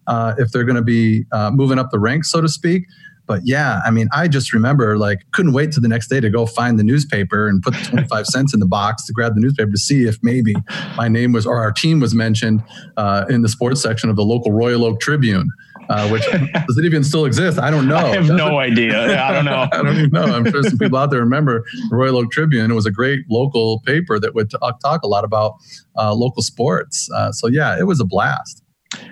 uh, 0.07 0.35
if 0.39 0.53
they're 0.53 0.65
going 0.65 0.77
to 0.77 0.83
be 0.83 1.25
uh, 1.33 1.51
moving 1.53 1.79
up 1.79 1.91
the 1.91 1.99
ranks, 1.99 2.31
so 2.31 2.41
to 2.41 2.49
speak. 2.49 2.85
But 3.33 3.47
yeah, 3.47 3.81
I 3.87 3.91
mean, 3.91 4.11
I 4.13 4.29
just 4.29 4.53
remember 4.53 4.99
like 4.99 5.21
couldn't 5.33 5.55
wait 5.55 5.73
to 5.73 5.81
the 5.81 5.89
next 5.89 6.09
day 6.09 6.21
to 6.21 6.29
go 6.29 6.45
find 6.45 6.79
the 6.79 6.85
newspaper 6.85 7.49
and 7.49 7.63
put 7.63 7.73
the 7.73 7.81
25 7.81 8.27
cents 8.35 8.53
in 8.53 8.61
the 8.61 8.67
box 8.67 9.07
to 9.07 9.13
grab 9.15 9.35
the 9.35 9.41
newspaper 9.41 9.71
to 9.71 9.79
see 9.79 10.05
if 10.05 10.19
maybe 10.23 10.55
my 10.99 11.09
name 11.09 11.33
was 11.33 11.47
or 11.47 11.57
our 11.57 11.73
team 11.73 11.99
was 11.99 12.15
mentioned 12.15 12.63
uh, 12.99 13.25
in 13.31 13.41
the 13.41 13.49
sports 13.49 13.81
section 13.81 14.11
of 14.11 14.17
the 14.17 14.23
local 14.23 14.53
Royal 14.53 14.85
Oak 14.85 15.01
Tribune. 15.01 15.49
Uh, 15.89 16.11
which 16.11 16.23
does 16.67 16.77
it 16.77 16.85
even 16.85 17.03
still 17.03 17.25
exist? 17.25 17.59
I 17.59 17.71
don't 17.71 17.89
know. 17.89 17.97
I 17.97 18.17
have 18.17 18.29
no 18.29 18.59
idea. 18.59 19.25
I 19.25 19.33
don't 19.33 19.47
know. 19.47 19.67
I 19.73 19.83
don't 19.83 19.97
even 19.97 20.11
know. 20.11 20.25
I'm 20.25 20.45
sure 20.51 20.63
some 20.63 20.77
people 20.77 20.99
out 20.99 21.11
there 21.11 21.21
remember 21.21 21.65
the 21.89 21.97
Royal 21.97 22.19
Oak 22.19 22.31
Tribune. 22.33 22.71
It 22.71 22.75
was 22.75 22.85
a 22.85 22.91
great 22.91 23.21
local 23.31 23.81
paper 23.87 24.21
that 24.21 24.35
would 24.35 24.51
talk, 24.51 24.79
talk 24.81 25.03
a 25.05 25.09
lot 25.09 25.25
about 25.25 25.55
uh, 25.97 26.13
local 26.13 26.43
sports. 26.43 27.09
Uh, 27.15 27.33
so 27.33 27.47
yeah, 27.49 27.79
it 27.79 27.85
was 27.85 27.99
a 27.99 28.05
blast 28.05 28.63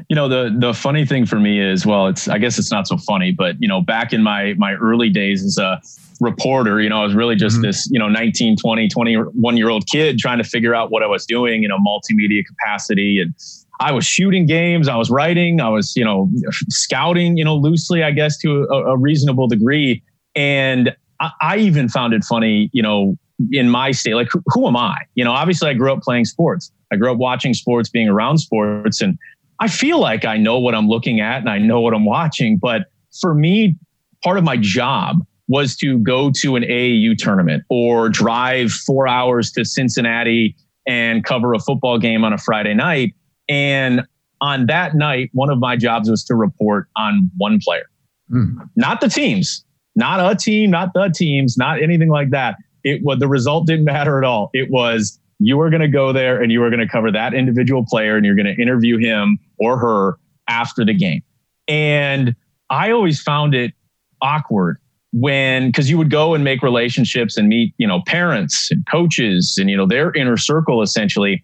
you 0.08 0.16
know 0.16 0.28
the 0.28 0.54
the 0.58 0.74
funny 0.74 1.06
thing 1.06 1.26
for 1.26 1.38
me 1.38 1.60
is 1.60 1.86
well 1.86 2.06
it's 2.06 2.28
i 2.28 2.38
guess 2.38 2.58
it's 2.58 2.70
not 2.70 2.86
so 2.86 2.96
funny 2.96 3.32
but 3.32 3.56
you 3.60 3.68
know 3.68 3.80
back 3.80 4.12
in 4.12 4.22
my 4.22 4.54
my 4.54 4.74
early 4.74 5.08
days 5.08 5.44
as 5.44 5.58
a 5.58 5.80
reporter 6.20 6.80
you 6.80 6.88
know 6.88 7.00
i 7.00 7.04
was 7.04 7.14
really 7.14 7.34
just 7.34 7.56
mm-hmm. 7.56 7.66
this 7.66 7.88
you 7.90 7.98
know 7.98 8.08
19 8.08 8.56
20 8.56 8.88
21 8.88 9.56
year 9.56 9.70
old 9.70 9.86
kid 9.86 10.18
trying 10.18 10.38
to 10.38 10.44
figure 10.44 10.74
out 10.74 10.90
what 10.90 11.02
i 11.02 11.06
was 11.06 11.24
doing 11.24 11.64
in 11.64 11.70
a 11.70 11.78
multimedia 11.78 12.44
capacity. 12.44 13.20
And 13.20 13.34
i 13.80 13.90
was 13.90 14.04
shooting 14.04 14.46
games 14.46 14.88
i 14.88 14.96
was 14.96 15.10
writing 15.10 15.60
i 15.60 15.68
was 15.68 15.96
you 15.96 16.04
know 16.04 16.30
scouting 16.68 17.36
you 17.36 17.44
know 17.44 17.56
loosely 17.56 18.02
i 18.02 18.10
guess 18.10 18.36
to 18.38 18.64
a, 18.64 18.92
a 18.92 18.96
reasonable 18.96 19.48
degree. 19.48 20.02
And 20.36 20.94
I, 21.18 21.30
I 21.40 21.56
even 21.56 21.88
found 21.88 22.12
it 22.14 22.22
funny 22.24 22.70
you 22.72 22.82
know 22.82 23.16
in 23.52 23.70
my 23.70 23.90
state 23.90 24.14
like 24.14 24.28
who, 24.30 24.42
who 24.48 24.66
am 24.66 24.76
i? 24.76 24.96
You 25.14 25.24
know 25.24 25.32
obviously 25.32 25.70
i 25.70 25.74
grew 25.74 25.92
up 25.92 26.02
playing 26.02 26.26
sports. 26.26 26.70
I 26.92 26.96
grew 26.96 27.12
up 27.12 27.18
watching 27.18 27.54
sports, 27.54 27.88
being 27.88 28.08
around 28.08 28.38
sports, 28.38 29.00
and 29.00 29.18
I 29.60 29.68
feel 29.68 30.00
like 30.00 30.24
I 30.24 30.38
know 30.38 30.58
what 30.58 30.74
I'm 30.74 30.88
looking 30.88 31.20
at 31.20 31.38
and 31.38 31.50
I 31.50 31.58
know 31.58 31.80
what 31.80 31.94
I'm 31.94 32.06
watching. 32.06 32.56
But 32.56 32.86
for 33.20 33.34
me, 33.34 33.76
part 34.24 34.38
of 34.38 34.44
my 34.44 34.56
job 34.56 35.18
was 35.48 35.76
to 35.76 35.98
go 35.98 36.30
to 36.30 36.56
an 36.56 36.62
AAU 36.62 37.16
tournament 37.16 37.64
or 37.68 38.08
drive 38.08 38.72
four 38.72 39.06
hours 39.06 39.52
to 39.52 39.64
Cincinnati 39.64 40.56
and 40.86 41.24
cover 41.24 41.52
a 41.52 41.58
football 41.58 41.98
game 41.98 42.24
on 42.24 42.32
a 42.32 42.38
Friday 42.38 42.72
night. 42.72 43.14
And 43.48 44.02
on 44.40 44.66
that 44.66 44.94
night, 44.94 45.30
one 45.34 45.50
of 45.50 45.58
my 45.58 45.76
jobs 45.76 46.08
was 46.08 46.24
to 46.24 46.34
report 46.34 46.88
on 46.96 47.30
one 47.36 47.60
player, 47.60 47.90
mm. 48.30 48.56
not 48.76 49.00
the 49.00 49.08
teams, 49.08 49.64
not 49.94 50.20
a 50.20 50.34
team, 50.34 50.70
not 50.70 50.94
the 50.94 51.08
teams, 51.14 51.58
not 51.58 51.82
anything 51.82 52.08
like 52.08 52.30
that. 52.30 52.56
It 52.82 53.02
was 53.04 53.18
the 53.18 53.28
result 53.28 53.66
didn't 53.66 53.84
matter 53.84 54.16
at 54.16 54.24
all. 54.24 54.50
It 54.54 54.70
was 54.70 55.19
you 55.40 55.58
are 55.60 55.70
going 55.70 55.80
to 55.80 55.88
go 55.88 56.12
there 56.12 56.40
and 56.40 56.52
you 56.52 56.62
are 56.62 56.70
going 56.70 56.86
to 56.86 56.88
cover 56.88 57.10
that 57.10 57.34
individual 57.34 57.84
player 57.88 58.16
and 58.16 58.24
you're 58.24 58.36
going 58.36 58.54
to 58.54 58.62
interview 58.62 58.98
him 58.98 59.38
or 59.58 59.78
her 59.78 60.18
after 60.48 60.84
the 60.84 60.94
game. 60.94 61.22
And 61.66 62.36
I 62.68 62.90
always 62.90 63.20
found 63.20 63.54
it 63.54 63.72
awkward 64.20 64.76
when 65.12 65.68
because 65.68 65.90
you 65.90 65.98
would 65.98 66.10
go 66.10 66.34
and 66.34 66.44
make 66.44 66.62
relationships 66.62 67.36
and 67.36 67.48
meet 67.48 67.74
you 67.78 67.86
know 67.86 68.00
parents 68.06 68.70
and 68.70 68.86
coaches 68.88 69.56
and 69.58 69.68
you 69.68 69.76
know 69.76 69.86
their 69.86 70.12
inner 70.12 70.36
circle 70.36 70.82
essentially 70.82 71.42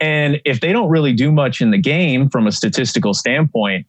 and 0.00 0.40
if 0.46 0.60
they 0.60 0.72
don't 0.72 0.88
really 0.88 1.12
do 1.12 1.30
much 1.30 1.60
in 1.60 1.72
the 1.72 1.78
game 1.78 2.30
from 2.30 2.46
a 2.46 2.52
statistical 2.52 3.12
standpoint 3.12 3.86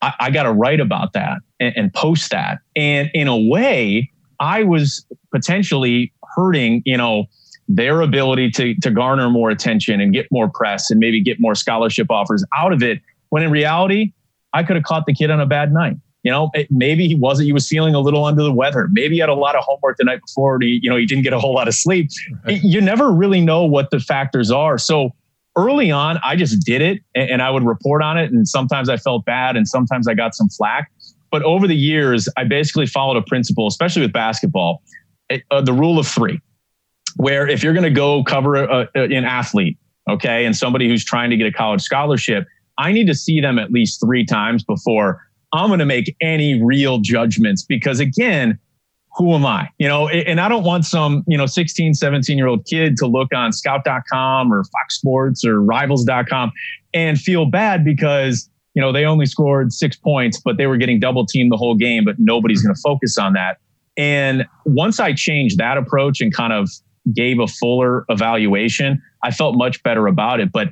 i, 0.00 0.14
I 0.20 0.30
got 0.30 0.44
to 0.44 0.52
write 0.52 0.80
about 0.80 1.12
that 1.12 1.38
and, 1.58 1.74
and 1.76 1.92
post 1.92 2.30
that 2.30 2.60
and 2.74 3.10
in 3.12 3.28
a 3.28 3.36
way 3.36 4.10
i 4.38 4.62
was 4.62 5.04
potentially 5.34 6.10
hurting 6.34 6.82
you 6.86 6.96
know 6.96 7.26
their 7.72 8.00
ability 8.00 8.50
to, 8.50 8.74
to 8.74 8.90
garner 8.90 9.30
more 9.30 9.48
attention 9.48 10.00
and 10.00 10.12
get 10.12 10.26
more 10.32 10.50
press 10.50 10.90
and 10.90 10.98
maybe 10.98 11.20
get 11.20 11.38
more 11.38 11.54
scholarship 11.54 12.10
offers 12.10 12.44
out 12.58 12.72
of 12.72 12.82
it. 12.82 13.00
When 13.28 13.44
in 13.44 13.50
reality, 13.52 14.12
I 14.52 14.64
could 14.64 14.74
have 14.74 14.84
caught 14.84 15.06
the 15.06 15.14
kid 15.14 15.30
on 15.30 15.40
a 15.40 15.46
bad 15.46 15.72
night. 15.72 15.96
You 16.24 16.32
know, 16.32 16.50
it, 16.52 16.66
maybe 16.68 17.06
he 17.06 17.14
wasn't, 17.14 17.46
he 17.46 17.52
was 17.52 17.68
feeling 17.68 17.94
a 17.94 18.00
little 18.00 18.24
under 18.24 18.42
the 18.42 18.52
weather. 18.52 18.88
Maybe 18.90 19.14
he 19.14 19.20
had 19.20 19.28
a 19.28 19.34
lot 19.34 19.54
of 19.54 19.62
homework 19.62 19.98
the 19.98 20.04
night 20.04 20.20
before. 20.26 20.54
And 20.54 20.64
he, 20.64 20.80
you 20.82 20.90
know, 20.90 20.96
he 20.96 21.06
didn't 21.06 21.22
get 21.22 21.32
a 21.32 21.38
whole 21.38 21.54
lot 21.54 21.68
of 21.68 21.74
sleep. 21.74 22.10
You 22.48 22.80
never 22.80 23.12
really 23.12 23.40
know 23.40 23.64
what 23.64 23.92
the 23.92 24.00
factors 24.00 24.50
are. 24.50 24.76
So 24.76 25.14
early 25.56 25.92
on, 25.92 26.18
I 26.24 26.34
just 26.34 26.66
did 26.66 26.82
it 26.82 27.02
and, 27.14 27.30
and 27.30 27.42
I 27.42 27.50
would 27.50 27.62
report 27.62 28.02
on 28.02 28.18
it. 28.18 28.32
And 28.32 28.48
sometimes 28.48 28.88
I 28.88 28.96
felt 28.96 29.24
bad 29.24 29.56
and 29.56 29.68
sometimes 29.68 30.08
I 30.08 30.14
got 30.14 30.34
some 30.34 30.48
flack. 30.48 30.90
But 31.30 31.44
over 31.44 31.68
the 31.68 31.76
years, 31.76 32.28
I 32.36 32.42
basically 32.42 32.86
followed 32.86 33.16
a 33.16 33.22
principle, 33.22 33.68
especially 33.68 34.02
with 34.02 34.12
basketball, 34.12 34.82
uh, 35.52 35.60
the 35.60 35.72
rule 35.72 36.00
of 36.00 36.08
three 36.08 36.40
where 37.16 37.48
if 37.48 37.62
you're 37.62 37.72
going 37.72 37.84
to 37.84 37.90
go 37.90 38.24
cover 38.24 38.56
a, 38.56 38.88
a, 38.94 39.02
an 39.02 39.24
athlete, 39.24 39.78
okay, 40.08 40.44
and 40.44 40.56
somebody 40.56 40.88
who's 40.88 41.04
trying 41.04 41.30
to 41.30 41.36
get 41.36 41.46
a 41.46 41.52
college 41.52 41.82
scholarship, 41.82 42.46
I 42.78 42.92
need 42.92 43.06
to 43.06 43.14
see 43.14 43.40
them 43.40 43.58
at 43.58 43.70
least 43.70 44.00
three 44.00 44.24
times 44.24 44.64
before 44.64 45.20
I'm 45.52 45.68
going 45.68 45.80
to 45.80 45.86
make 45.86 46.16
any 46.20 46.62
real 46.62 46.98
judgments 46.98 47.64
because 47.64 48.00
again, 48.00 48.58
who 49.16 49.34
am 49.34 49.44
I? 49.44 49.68
You 49.78 49.88
know, 49.88 50.08
and 50.08 50.40
I 50.40 50.48
don't 50.48 50.62
want 50.62 50.84
some, 50.84 51.24
you 51.26 51.36
know, 51.36 51.46
16, 51.46 51.94
17 51.94 52.38
year 52.38 52.46
old 52.46 52.64
kid 52.64 52.96
to 52.98 53.06
look 53.06 53.34
on 53.34 53.52
scout.com 53.52 54.52
or 54.52 54.62
Fox 54.64 54.96
Sports 54.96 55.44
or 55.44 55.60
rivals.com 55.60 56.52
and 56.94 57.18
feel 57.18 57.46
bad 57.46 57.84
because, 57.84 58.48
you 58.74 58.80
know, 58.80 58.92
they 58.92 59.04
only 59.04 59.26
scored 59.26 59.72
six 59.72 59.96
points, 59.96 60.40
but 60.40 60.56
they 60.58 60.66
were 60.66 60.76
getting 60.76 61.00
double 61.00 61.26
teamed 61.26 61.50
the 61.50 61.56
whole 61.56 61.74
game, 61.74 62.04
but 62.04 62.16
nobody's 62.18 62.62
going 62.62 62.74
to 62.74 62.80
focus 62.80 63.18
on 63.18 63.32
that. 63.32 63.58
And 63.96 64.46
once 64.64 65.00
I 65.00 65.12
changed 65.12 65.58
that 65.58 65.76
approach 65.76 66.20
and 66.20 66.32
kind 66.32 66.52
of 66.52 66.70
gave 67.14 67.38
a 67.38 67.46
fuller 67.46 68.04
evaluation, 68.08 69.02
I 69.22 69.30
felt 69.30 69.56
much 69.56 69.82
better 69.82 70.06
about 70.06 70.40
it. 70.40 70.52
But 70.52 70.70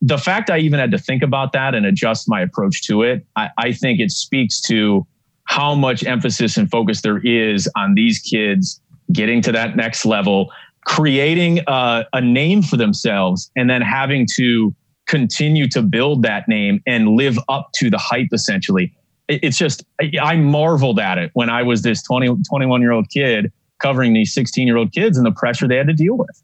the 0.00 0.18
fact 0.18 0.50
I 0.50 0.58
even 0.58 0.80
had 0.80 0.90
to 0.90 0.98
think 0.98 1.22
about 1.22 1.52
that 1.52 1.74
and 1.74 1.86
adjust 1.86 2.28
my 2.28 2.40
approach 2.40 2.82
to 2.82 3.02
it, 3.02 3.24
I, 3.36 3.50
I 3.56 3.72
think 3.72 4.00
it 4.00 4.10
speaks 4.10 4.60
to 4.62 5.06
how 5.44 5.74
much 5.74 6.04
emphasis 6.04 6.56
and 6.56 6.70
focus 6.70 7.02
there 7.02 7.18
is 7.18 7.68
on 7.76 7.94
these 7.94 8.18
kids 8.18 8.80
getting 9.12 9.40
to 9.42 9.52
that 9.52 9.76
next 9.76 10.04
level, 10.04 10.50
creating 10.86 11.60
a, 11.66 12.04
a 12.12 12.20
name 12.20 12.62
for 12.62 12.76
themselves, 12.76 13.50
and 13.54 13.70
then 13.70 13.82
having 13.82 14.26
to 14.36 14.74
continue 15.06 15.68
to 15.68 15.82
build 15.82 16.22
that 16.22 16.48
name 16.48 16.82
and 16.86 17.10
live 17.10 17.38
up 17.48 17.70
to 17.74 17.90
the 17.90 17.98
hype 17.98 18.28
essentially. 18.32 18.92
It's 19.28 19.58
just, 19.58 19.84
I 20.20 20.36
marveled 20.36 20.98
at 20.98 21.18
it 21.18 21.30
when 21.34 21.48
I 21.48 21.62
was 21.62 21.82
this 21.82 22.02
20, 22.02 22.42
21 22.48 22.80
year 22.80 22.92
old 22.92 23.08
kid 23.10 23.52
covering 23.82 24.12
these 24.12 24.32
16 24.32 24.66
year 24.66 24.76
old 24.76 24.92
kids 24.92 25.16
and 25.16 25.26
the 25.26 25.32
pressure 25.32 25.66
they 25.68 25.76
had 25.76 25.88
to 25.88 25.94
deal 25.94 26.16
with. 26.16 26.42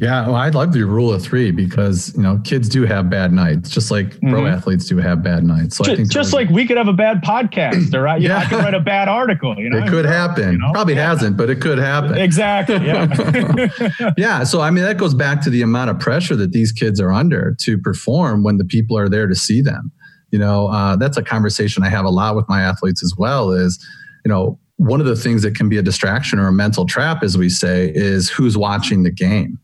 Yeah, 0.00 0.26
well, 0.26 0.34
I 0.34 0.48
love 0.48 0.72
the 0.72 0.82
rule 0.82 1.12
of 1.12 1.22
three 1.22 1.50
because 1.50 2.14
you 2.16 2.22
know 2.22 2.40
kids 2.44 2.68
do 2.68 2.82
have 2.82 3.08
bad 3.08 3.32
nights, 3.32 3.70
just 3.70 3.90
like 3.90 4.06
mm-hmm. 4.06 4.30
pro 4.30 4.46
athletes 4.46 4.86
do 4.86 4.98
have 4.98 5.22
bad 5.22 5.44
nights. 5.44 5.76
So 5.76 5.84
just, 5.84 5.92
I 5.92 5.96
think 5.96 6.10
just 6.10 6.32
like 6.32 6.48
we 6.50 6.66
could 6.66 6.76
have 6.76 6.88
a 6.88 6.92
bad 6.92 7.22
podcast, 7.22 7.94
or 7.94 8.02
right? 8.02 8.20
yeah. 8.20 8.38
I 8.38 8.44
could 8.46 8.58
write 8.58 8.74
a 8.74 8.80
bad 8.80 9.08
article. 9.08 9.56
You 9.56 9.70
know, 9.70 9.78
it 9.78 9.88
could 9.88 10.04
happen. 10.04 10.52
You 10.52 10.58
know? 10.58 10.72
Probably 10.72 10.94
yeah. 10.94 11.08
hasn't, 11.08 11.36
but 11.36 11.48
it 11.48 11.60
could 11.60 11.78
happen. 11.78 12.18
Exactly. 12.18 12.84
Yeah. 12.84 13.70
yeah. 14.18 14.44
So 14.44 14.60
I 14.60 14.70
mean, 14.70 14.84
that 14.84 14.98
goes 14.98 15.14
back 15.14 15.40
to 15.42 15.50
the 15.50 15.62
amount 15.62 15.90
of 15.90 16.00
pressure 16.00 16.36
that 16.36 16.52
these 16.52 16.72
kids 16.72 17.00
are 17.00 17.12
under 17.12 17.56
to 17.60 17.78
perform 17.78 18.42
when 18.42 18.58
the 18.58 18.64
people 18.64 18.98
are 18.98 19.08
there 19.08 19.28
to 19.28 19.34
see 19.34 19.62
them. 19.62 19.92
You 20.32 20.40
know, 20.40 20.66
uh, 20.66 20.96
that's 20.96 21.16
a 21.16 21.22
conversation 21.22 21.84
I 21.84 21.88
have 21.88 22.04
a 22.04 22.10
lot 22.10 22.34
with 22.34 22.48
my 22.48 22.60
athletes 22.60 23.02
as 23.02 23.14
well. 23.16 23.52
Is 23.52 23.82
you 24.24 24.28
know 24.28 24.58
one 24.76 25.00
of 25.00 25.06
the 25.06 25.16
things 25.16 25.42
that 25.42 25.54
can 25.54 25.68
be 25.68 25.76
a 25.76 25.82
distraction 25.82 26.38
or 26.38 26.48
a 26.48 26.52
mental 26.52 26.86
trap, 26.86 27.22
as 27.22 27.38
we 27.38 27.48
say, 27.48 27.92
is 27.94 28.28
who's 28.28 28.56
watching 28.56 29.02
the 29.02 29.10
game 29.10 29.58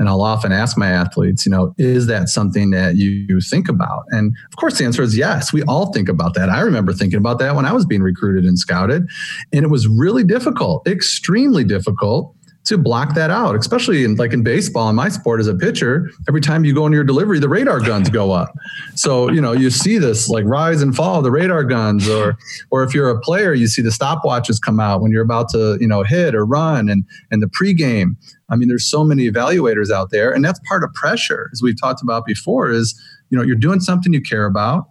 and 0.00 0.08
I'll 0.08 0.22
often 0.22 0.50
ask 0.50 0.78
my 0.78 0.88
athletes, 0.88 1.44
you 1.44 1.52
know, 1.52 1.74
is 1.76 2.06
that 2.06 2.30
something 2.30 2.70
that 2.70 2.96
you 2.96 3.38
think 3.42 3.68
about? 3.68 4.04
And 4.08 4.34
of 4.50 4.56
course, 4.56 4.78
the 4.78 4.86
answer 4.86 5.02
is 5.02 5.14
yes. 5.14 5.52
We 5.52 5.62
all 5.64 5.92
think 5.92 6.08
about 6.08 6.32
that. 6.34 6.48
I 6.48 6.62
remember 6.62 6.94
thinking 6.94 7.18
about 7.18 7.38
that 7.40 7.54
when 7.54 7.66
I 7.66 7.72
was 7.72 7.84
being 7.84 8.00
recruited 8.00 8.46
and 8.46 8.58
scouted. 8.58 9.06
And 9.52 9.62
it 9.62 9.68
was 9.68 9.86
really 9.86 10.24
difficult, 10.24 10.88
extremely 10.88 11.64
difficult 11.64 12.34
to 12.64 12.76
block 12.76 13.14
that 13.14 13.30
out, 13.30 13.56
especially 13.56 14.04
in 14.04 14.16
like 14.16 14.32
in 14.32 14.42
baseball 14.42 14.88
in 14.90 14.96
my 14.96 15.08
sport 15.08 15.40
as 15.40 15.46
a 15.46 15.54
pitcher. 15.54 16.10
Every 16.28 16.40
time 16.40 16.64
you 16.64 16.74
go 16.74 16.84
into 16.86 16.96
your 16.96 17.04
delivery, 17.04 17.38
the 17.38 17.48
radar 17.48 17.80
guns 17.80 18.10
go 18.10 18.32
up. 18.32 18.52
So 18.94 19.30
you 19.30 19.40
know 19.40 19.52
you 19.52 19.70
see 19.70 19.98
this 19.98 20.28
like 20.28 20.44
rise 20.44 20.82
and 20.82 20.94
fall 20.94 21.18
of 21.18 21.24
the 21.24 21.30
radar 21.30 21.64
guns, 21.64 22.08
or 22.08 22.36
or 22.70 22.82
if 22.82 22.94
you're 22.94 23.08
a 23.08 23.18
player, 23.20 23.54
you 23.54 23.66
see 23.66 23.82
the 23.82 23.90
stopwatches 23.90 24.60
come 24.60 24.78
out 24.78 25.00
when 25.00 25.10
you're 25.10 25.24
about 25.24 25.48
to 25.50 25.78
you 25.80 25.88
know 25.88 26.02
hit 26.02 26.34
or 26.34 26.44
run, 26.44 26.88
and 26.88 27.04
and 27.30 27.42
the 27.42 27.48
pregame. 27.48 28.16
I 28.50 28.56
mean, 28.56 28.68
there's 28.68 28.90
so 28.90 29.04
many 29.04 29.30
evaluators 29.30 29.90
out 29.90 30.10
there, 30.10 30.32
and 30.32 30.44
that's 30.44 30.60
part 30.68 30.84
of 30.84 30.92
pressure, 30.94 31.48
as 31.52 31.62
we've 31.62 31.80
talked 31.80 32.02
about 32.02 32.26
before. 32.26 32.70
Is 32.70 33.00
you 33.30 33.38
know 33.38 33.44
you're 33.44 33.56
doing 33.56 33.80
something 33.80 34.12
you 34.12 34.20
care 34.20 34.44
about, 34.44 34.84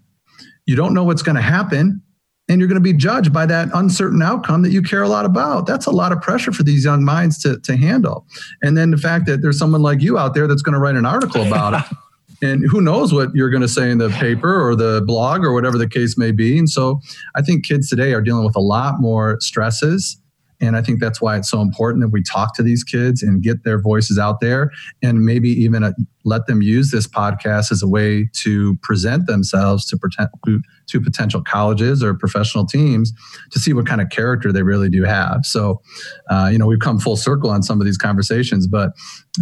you 0.65 0.75
don't 0.75 0.93
know 0.93 1.03
what's 1.03 1.21
going 1.21 1.35
to 1.35 1.41
happen, 1.41 2.01
and 2.49 2.59
you're 2.59 2.67
going 2.67 2.81
to 2.81 2.81
be 2.81 2.93
judged 2.93 3.31
by 3.31 3.45
that 3.45 3.69
uncertain 3.73 4.21
outcome 4.21 4.63
that 4.63 4.71
you 4.71 4.81
care 4.81 5.03
a 5.03 5.07
lot 5.07 5.25
about. 5.25 5.67
That's 5.67 5.85
a 5.85 5.91
lot 5.91 6.11
of 6.11 6.19
pressure 6.21 6.51
for 6.51 6.63
these 6.63 6.83
young 6.83 7.05
minds 7.05 7.37
to, 7.43 7.59
to 7.59 7.77
handle. 7.77 8.25
And 8.61 8.75
then 8.75 8.91
the 8.91 8.97
fact 8.97 9.27
that 9.27 9.41
there's 9.41 9.59
someone 9.59 9.83
like 9.83 10.01
you 10.01 10.17
out 10.17 10.33
there 10.33 10.47
that's 10.47 10.63
going 10.63 10.73
to 10.73 10.79
write 10.79 10.95
an 10.95 11.05
article 11.05 11.45
about 11.45 11.75
it. 11.75 11.97
And 12.41 12.65
who 12.71 12.79
knows 12.79 13.13
what 13.13 13.35
you're 13.35 13.49
going 13.49 13.63
to 13.63 13.67
say 13.67 13.91
in 13.91 13.97
the 13.97 14.07
paper 14.11 14.65
or 14.65 14.73
the 14.73 15.03
blog 15.05 15.43
or 15.43 15.51
whatever 15.51 15.77
the 15.77 15.89
case 15.89 16.17
may 16.17 16.31
be. 16.31 16.57
And 16.57 16.69
so 16.69 17.01
I 17.35 17.41
think 17.41 17.65
kids 17.65 17.89
today 17.89 18.13
are 18.13 18.21
dealing 18.21 18.45
with 18.45 18.55
a 18.55 18.61
lot 18.61 19.01
more 19.01 19.35
stresses 19.41 20.17
and 20.61 20.75
I 20.75 20.81
think 20.81 20.99
that's 20.99 21.21
why 21.21 21.37
it's 21.37 21.49
so 21.49 21.61
important 21.61 22.01
that 22.01 22.09
we 22.09 22.21
talk 22.21 22.53
to 22.55 22.63
these 22.63 22.83
kids 22.83 23.23
and 23.23 23.41
get 23.41 23.63
their 23.63 23.79
voices 23.79 24.19
out 24.19 24.41
there 24.41 24.71
and 25.01 25.23
maybe 25.23 25.49
even 25.49 25.83
uh, 25.83 25.93
let 26.25 26.47
them 26.47 26.61
use 26.61 26.91
this 26.91 27.07
podcast 27.07 27.71
as 27.71 27.81
a 27.81 27.87
way 27.87 28.29
to 28.41 28.75
present 28.81 29.25
themselves 29.25 29.85
to, 29.87 29.97
pretend, 29.97 30.29
to 30.45 31.01
potential 31.01 31.41
colleges 31.41 32.03
or 32.03 32.13
professional 32.13 32.65
teams 32.65 33.13
to 33.51 33.59
see 33.59 33.71
what 33.71 33.85
kind 33.85 34.01
of 34.01 34.09
character 34.09 34.51
they 34.51 34.61
really 34.61 34.89
do 34.89 35.03
have. 35.03 35.45
So, 35.45 35.81
uh, 36.29 36.49
you 36.51 36.57
know, 36.57 36.67
we've 36.67 36.79
come 36.79 36.99
full 36.99 37.15
circle 37.15 37.49
on 37.49 37.63
some 37.63 37.79
of 37.79 37.85
these 37.85 37.97
conversations, 37.97 38.67
but 38.67 38.91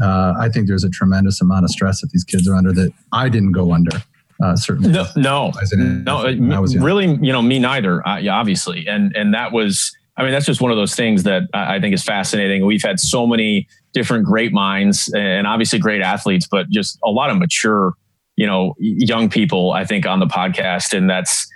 uh, 0.01 0.35
I 0.39 0.49
think 0.49 0.67
there's 0.67 0.83
a 0.83 0.89
tremendous 0.89 1.41
amount 1.41 1.65
of 1.65 1.71
stress 1.71 2.01
that 2.01 2.11
these 2.11 2.23
kids 2.23 2.47
are 2.47 2.55
under 2.55 2.71
that 2.73 2.91
I 3.11 3.29
didn't 3.29 3.53
go 3.53 3.73
under. 3.73 4.03
Uh, 4.39 4.55
certainly, 4.55 4.91
no, 4.91 5.07
no, 5.15 6.31
no 6.31 6.61
really, 6.61 7.07
you 7.07 7.33
know, 7.33 7.41
me 7.41 7.57
neither. 7.57 8.07
Uh, 8.07 8.17
yeah, 8.17 8.35
obviously, 8.35 8.87
and 8.87 9.15
and 9.15 9.33
that 9.33 9.51
was 9.51 9.96
I 10.17 10.23
mean, 10.23 10.31
that's 10.31 10.47
just 10.47 10.61
one 10.61 10.71
of 10.71 10.77
those 10.77 10.95
things 10.95 11.23
that 11.23 11.43
I 11.53 11.79
think 11.79 11.93
is 11.93 12.03
fascinating. 12.03 12.65
We've 12.65 12.81
had 12.81 12.99
so 12.99 13.27
many 13.27 13.67
different 13.93 14.25
great 14.25 14.51
minds 14.51 15.11
and 15.15 15.45
obviously 15.45 15.77
great 15.77 16.01
athletes, 16.01 16.47
but 16.49 16.69
just 16.69 16.97
a 17.03 17.09
lot 17.09 17.29
of 17.29 17.37
mature, 17.37 17.93
you 18.35 18.47
know, 18.47 18.73
young 18.79 19.29
people, 19.29 19.71
I 19.71 19.85
think, 19.85 20.07
on 20.07 20.19
the 20.19 20.25
podcast. 20.25 20.97
And 20.97 21.07
that's, 21.07 21.47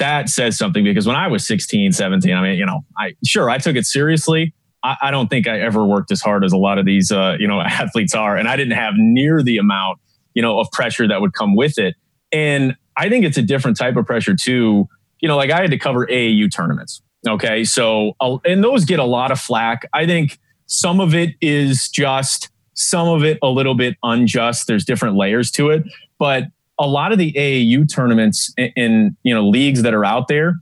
that 0.00 0.28
says 0.28 0.58
something 0.58 0.82
because 0.82 1.06
when 1.06 1.14
I 1.14 1.28
was 1.28 1.46
16, 1.46 1.92
17, 1.92 2.34
I 2.34 2.42
mean, 2.42 2.58
you 2.58 2.66
know, 2.66 2.80
I 2.98 3.14
sure 3.24 3.50
I 3.50 3.58
took 3.58 3.76
it 3.76 3.86
seriously. 3.86 4.52
I, 4.82 4.96
I 5.02 5.10
don't 5.12 5.28
think 5.28 5.46
I 5.46 5.60
ever 5.60 5.84
worked 5.84 6.10
as 6.10 6.20
hard 6.20 6.44
as 6.44 6.52
a 6.52 6.56
lot 6.56 6.78
of 6.78 6.86
these, 6.86 7.12
uh, 7.12 7.36
you 7.38 7.46
know, 7.46 7.60
athletes 7.66 8.14
are. 8.14 8.36
And 8.36 8.48
I 8.48 8.56
didn't 8.56 8.76
have 8.76 8.94
near 8.96 9.44
the 9.44 9.58
amount, 9.58 10.00
you 10.34 10.42
know, 10.42 10.58
of 10.58 10.68
pressure 10.72 11.06
that 11.06 11.20
would 11.20 11.34
come 11.34 11.54
with 11.54 11.78
it. 11.78 11.94
And 12.32 12.76
I 12.96 13.08
think 13.08 13.24
it's 13.24 13.38
a 13.38 13.42
different 13.42 13.76
type 13.76 13.96
of 13.96 14.06
pressure 14.06 14.34
too. 14.34 14.88
You 15.20 15.28
know, 15.28 15.36
like 15.36 15.50
I 15.50 15.60
had 15.60 15.70
to 15.70 15.78
cover 15.78 16.06
AAU 16.06 16.52
tournaments 16.52 17.00
Okay. 17.26 17.64
So, 17.64 18.14
and 18.44 18.62
those 18.62 18.84
get 18.84 18.98
a 18.98 19.04
lot 19.04 19.30
of 19.30 19.40
flack. 19.40 19.88
I 19.92 20.06
think 20.06 20.38
some 20.66 21.00
of 21.00 21.14
it 21.14 21.30
is 21.40 21.88
just, 21.88 22.50
some 22.74 23.08
of 23.08 23.24
it 23.24 23.38
a 23.42 23.48
little 23.48 23.74
bit 23.74 23.96
unjust. 24.02 24.66
There's 24.66 24.84
different 24.84 25.16
layers 25.16 25.50
to 25.52 25.70
it. 25.70 25.82
But 26.18 26.44
a 26.78 26.86
lot 26.86 27.12
of 27.12 27.18
the 27.18 27.32
AAU 27.32 27.92
tournaments 27.92 28.52
in, 28.56 28.72
in 28.76 29.16
you 29.22 29.34
know 29.34 29.48
leagues 29.48 29.82
that 29.82 29.94
are 29.94 30.04
out 30.04 30.28
there, 30.28 30.54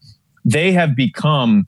they 0.45 0.73
have 0.73 0.97
become 0.97 1.67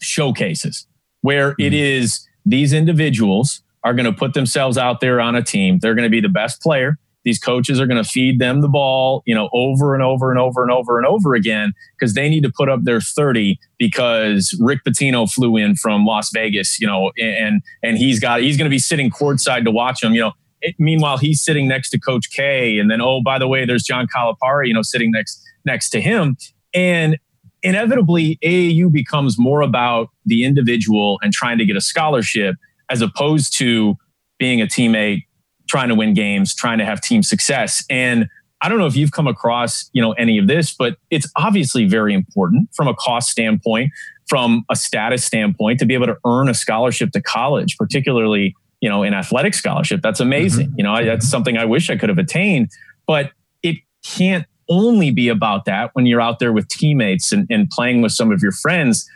showcases 0.00 0.86
where 1.20 1.52
mm-hmm. 1.52 1.62
it 1.62 1.74
is 1.74 2.26
these 2.44 2.72
individuals 2.72 3.62
are 3.84 3.94
going 3.94 4.06
to 4.06 4.12
put 4.12 4.34
themselves 4.34 4.76
out 4.76 5.00
there 5.00 5.20
on 5.20 5.36
a 5.36 5.42
team. 5.42 5.78
They're 5.80 5.94
going 5.94 6.04
to 6.04 6.10
be 6.10 6.20
the 6.20 6.28
best 6.28 6.60
player. 6.60 6.98
These 7.26 7.40
coaches 7.40 7.80
are 7.80 7.86
going 7.86 8.02
to 8.02 8.08
feed 8.08 8.38
them 8.38 8.60
the 8.60 8.68
ball, 8.68 9.24
you 9.26 9.34
know, 9.34 9.50
over 9.52 9.94
and 9.94 10.02
over 10.02 10.30
and 10.30 10.38
over 10.38 10.62
and 10.62 10.70
over 10.70 10.96
and 10.96 11.04
over 11.04 11.34
again 11.34 11.74
because 11.98 12.14
they 12.14 12.28
need 12.28 12.44
to 12.44 12.52
put 12.56 12.68
up 12.68 12.84
their 12.84 13.00
30 13.00 13.58
because 13.80 14.56
Rick 14.60 14.84
Pitino 14.86 15.28
flew 15.28 15.56
in 15.56 15.74
from 15.74 16.06
Las 16.06 16.30
Vegas, 16.32 16.80
you 16.80 16.86
know, 16.86 17.10
and 17.18 17.62
and 17.82 17.98
he's 17.98 18.20
got 18.20 18.42
he's 18.42 18.56
going 18.56 18.70
to 18.70 18.74
be 18.74 18.78
sitting 18.78 19.10
courtside 19.10 19.64
to 19.64 19.72
watch 19.72 20.02
them, 20.02 20.14
you 20.14 20.20
know. 20.20 20.32
It, 20.62 20.76
meanwhile, 20.78 21.18
he's 21.18 21.42
sitting 21.42 21.66
next 21.66 21.90
to 21.90 21.98
Coach 21.98 22.30
K, 22.30 22.78
and 22.78 22.88
then 22.88 23.00
oh, 23.02 23.20
by 23.22 23.40
the 23.40 23.48
way, 23.48 23.64
there's 23.66 23.82
John 23.82 24.06
Calipari, 24.06 24.68
you 24.68 24.74
know, 24.74 24.82
sitting 24.82 25.10
next 25.10 25.42
next 25.64 25.90
to 25.90 26.00
him, 26.00 26.36
and 26.72 27.18
inevitably 27.64 28.38
AAU 28.44 28.92
becomes 28.92 29.36
more 29.36 29.62
about 29.62 30.10
the 30.24 30.44
individual 30.44 31.18
and 31.22 31.32
trying 31.32 31.58
to 31.58 31.64
get 31.64 31.76
a 31.76 31.80
scholarship 31.80 32.54
as 32.88 33.02
opposed 33.02 33.58
to 33.58 33.96
being 34.38 34.60
a 34.60 34.66
teammate, 34.66 35.25
trying 35.68 35.88
to 35.88 35.94
win 35.94 36.14
games, 36.14 36.54
trying 36.54 36.78
to 36.78 36.84
have 36.84 37.00
team 37.00 37.22
success. 37.22 37.84
And 37.90 38.28
I 38.62 38.68
don't 38.68 38.78
know 38.78 38.86
if 38.86 38.96
you've 38.96 39.12
come 39.12 39.26
across, 39.26 39.90
you 39.92 40.00
know, 40.00 40.12
any 40.12 40.38
of 40.38 40.46
this, 40.46 40.74
but 40.74 40.96
it's 41.10 41.30
obviously 41.36 41.86
very 41.86 42.14
important 42.14 42.70
from 42.74 42.88
a 42.88 42.94
cost 42.94 43.30
standpoint, 43.30 43.92
from 44.28 44.64
a 44.70 44.76
status 44.76 45.24
standpoint, 45.24 45.78
to 45.80 45.86
be 45.86 45.94
able 45.94 46.06
to 46.06 46.16
earn 46.24 46.48
a 46.48 46.54
scholarship 46.54 47.10
to 47.12 47.20
college, 47.20 47.76
particularly, 47.76 48.56
you 48.80 48.88
know, 48.88 49.02
an 49.02 49.14
athletic 49.14 49.54
scholarship. 49.54 50.00
That's 50.02 50.20
amazing. 50.20 50.68
Mm-hmm. 50.68 50.78
You 50.78 50.84
know, 50.84 50.92
I, 50.92 51.04
that's 51.04 51.28
something 51.28 51.58
I 51.58 51.64
wish 51.64 51.90
I 51.90 51.96
could 51.96 52.08
have 52.08 52.18
attained, 52.18 52.70
but 53.06 53.32
it 53.62 53.76
can't 54.02 54.46
only 54.68 55.10
be 55.10 55.28
about 55.28 55.64
that 55.66 55.90
when 55.92 56.06
you're 56.06 56.20
out 56.20 56.38
there 56.38 56.52
with 56.52 56.68
teammates 56.68 57.32
and, 57.32 57.46
and 57.50 57.68
playing 57.70 58.02
with 58.02 58.12
some 58.12 58.32
of 58.32 58.42
your 58.42 58.52
friends. 58.52 59.08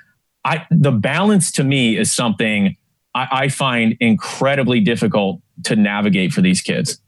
I 0.44 0.66
the 0.70 0.92
balance 0.92 1.50
to 1.52 1.64
me 1.64 1.98
is 1.98 2.12
something 2.12 2.76
I, 3.14 3.28
I 3.32 3.48
find 3.48 3.96
incredibly 4.00 4.80
difficult 4.80 5.40
to 5.64 5.76
navigate 5.76 6.32
for 6.32 6.40
these 6.40 6.60
kids. 6.60 7.00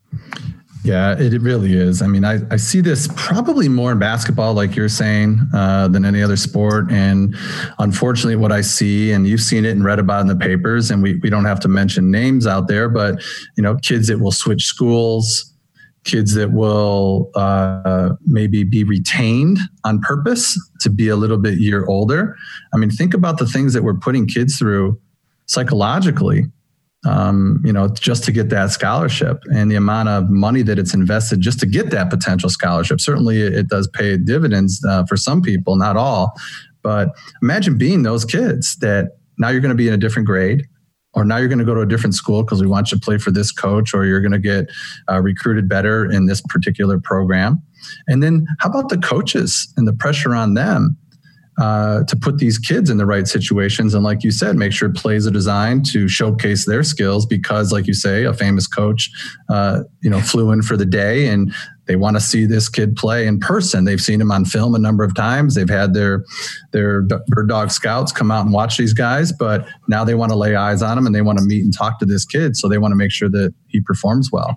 Yeah, 0.85 1.17
it, 1.17 1.41
really 1.41 1.75
is. 1.75 2.03
I 2.03 2.09
mean, 2.09 2.25
I, 2.25 2.41
I 2.51 2.57
see 2.57 2.81
this 2.81 3.09
probably 3.15 3.69
more 3.69 3.93
in 3.93 4.01
basketball, 4.01 4.53
like 4.55 4.75
you're 4.75 4.89
saying, 4.89 5.41
uh, 5.55 5.87
than 5.87 6.05
any 6.05 6.23
other 6.23 6.37
sport. 6.37 6.91
And 6.91 7.37
unfortunately, 7.79 8.35
what 8.35 8.51
I 8.51 8.63
see, 8.63 9.13
and 9.13 9.25
you've 9.25 9.43
seen 9.43 9.65
it 9.65 9.71
and 9.71 9.85
read 9.85 10.01
about 10.01 10.23
in 10.23 10.27
the 10.27 10.35
papers, 10.35 10.91
and 10.91 11.01
we, 11.01 11.21
we 11.21 11.31
don't 11.31 11.45
have 11.45 11.61
to 11.61 11.69
mention 11.69 12.11
names 12.11 12.49
out 12.49 12.67
there, 12.67 12.89
but, 12.89 13.23
you 13.57 13.63
know, 13.63 13.77
kids 13.77 14.09
that 14.09 14.19
will 14.19 14.33
switch 14.33 14.65
schools, 14.65 15.55
kids 16.03 16.35
that 16.35 16.51
will 16.51 17.31
uh, 17.37 18.11
maybe 18.27 18.65
be 18.65 18.83
retained 18.83 19.59
on 19.85 20.01
purpose 20.01 20.59
to 20.81 20.91
be 20.91 21.07
a 21.09 21.15
little 21.15 21.39
bit 21.39 21.61
year 21.61 21.87
older. 21.87 22.37
I 22.75 22.77
mean, 22.77 22.91
think 22.91 23.15
about 23.15 23.39
the 23.39 23.47
things 23.47 23.73
that 23.75 23.85
we're 23.85 23.95
putting 23.95 24.27
kids 24.27 24.59
through 24.59 25.01
psychologically 25.47 26.47
um, 27.05 27.61
you 27.65 27.73
know, 27.73 27.89
just 27.89 28.25
to 28.25 28.33
get 28.33 28.49
that 28.51 28.71
scholarship 28.71 29.43
and 29.53 29.71
the 29.71 29.75
amount 29.75 30.09
of 30.09 30.31
money 30.31 30.63
that 30.63 30.79
it's 30.79 30.95
invested 30.95 31.41
just 31.41 31.59
to 31.61 31.67
get 31.67 31.91
that 31.91 32.11
potential 32.11 32.49
scholarship. 32.49 33.01
Certainly, 33.01 33.41
it 33.43 33.69
does 33.69 33.89
pay 33.89 34.17
dividends 34.17 34.85
uh, 34.89 35.05
for 35.07 35.17
some 35.17 35.43
people, 35.43 35.77
not 35.77 35.97
all. 35.97 36.33
But 36.83 37.11
imagine 37.43 37.77
being 37.77 38.03
those 38.03 38.25
kids 38.25 38.77
that 38.77 39.17
now 39.39 39.49
you're 39.49 39.61
going 39.61 39.71
to 39.71 39.77
be 39.77 39.89
in 39.89 39.95
a 39.95 39.99
different 39.99 40.27
grade, 40.27 40.65
or 41.15 41.25
now 41.25 41.39
you're 41.39 41.49
going 41.49 41.59
to 41.59 41.65
go 41.65 41.75
to 41.75 41.81
a 41.81 41.87
different 41.87 42.15
school 42.15 42.43
because 42.43 42.61
we 42.61 42.69
want 42.69 42.91
you 42.93 42.99
to 42.99 43.05
play 43.05 43.19
for 43.19 43.31
this 43.31 43.51
coach, 43.51 43.95
or 43.95 44.05
you're 44.05 44.21
going 44.21 44.33
to 44.33 44.39
get 44.39 44.67
uh, 45.11 45.21
recruited 45.21 45.69
better 45.69 46.11
in 46.11 46.27
this 46.27 46.41
particular 46.41 47.01
program. 47.01 47.61
And 48.07 48.23
then, 48.23 48.47
how 48.61 48.71
about 48.71 48.91
the 48.91 48.99
coaches 48.99 49.73
and 49.77 49.89
the 49.89 49.93
pressure 49.93 50.35
on 50.35 50.55
them? 50.55 50.97
Uh, 51.59 52.03
to 52.05 52.17
put 52.17 52.39
these 52.39 52.59
kids 52.59 52.89
in 52.89 52.97
the 52.97 53.05
right 53.05 53.29
situations. 53.29 53.95
And 53.95 54.03
like 54.03 54.25
you 54.25 54.31
said, 54.31 54.57
make 54.57 54.73
sure 54.73 54.91
plays 54.91 55.27
are 55.27 55.31
designed 55.31 55.85
to 55.93 56.09
showcase 56.09 56.65
their 56.65 56.83
skills 56.83 57.27
because, 57.27 57.73
like 57.73 57.87
you 57.87 57.95
say, 57.95 58.25
a 58.25 58.33
famous 58.33 58.67
coach, 58.67 59.11
uh, 59.51 59.83
you 60.03 60.09
know, 60.09 60.21
flew 60.21 60.51
in 60.51 60.63
for 60.63 60.77
the 60.77 60.87
day 60.87 61.27
and 61.29 61.53
they 61.87 61.97
want 61.97 62.17
to 62.17 62.21
see 62.21 62.47
this 62.47 62.69
kid 62.69 62.97
play 62.97 63.27
in 63.27 63.39
person. 63.39 63.85
They've 63.85 64.01
seen 64.01 64.21
him 64.21 64.31
on 64.31 64.45
film 64.45 64.75
a 64.75 64.79
number 64.79 65.05
of 65.05 65.15
times. 65.15 65.55
They've 65.55 65.69
had 65.69 65.95
their 65.95 66.25
their 66.73 67.03
bird 67.03 67.49
dog 67.49 67.71
scouts 67.71 68.13
come 68.13 68.31
out 68.31 68.45
and 68.45 68.55
watch 68.55 68.79
these 68.79 68.95
guys, 68.95 69.33
but 69.33 69.67
now 69.89 70.05
they 70.05 70.15
want 70.15 70.31
to 70.31 70.37
lay 70.37 70.55
eyes 70.55 70.81
on 70.81 70.97
him 70.97 71.07
and 71.07 71.15
they 71.15 71.23
want 71.23 71.39
to 71.39 71.45
meet 71.45 71.65
and 71.65 71.77
talk 71.77 71.99
to 71.99 72.07
this 72.07 72.25
kid. 72.25 72.57
So 72.57 72.69
they 72.69 72.79
want 72.79 72.93
to 72.93 72.97
make 72.97 73.11
sure 73.11 73.29
that 73.31 73.53
he 73.67 73.81
performs 73.81 74.31
well. 74.33 74.57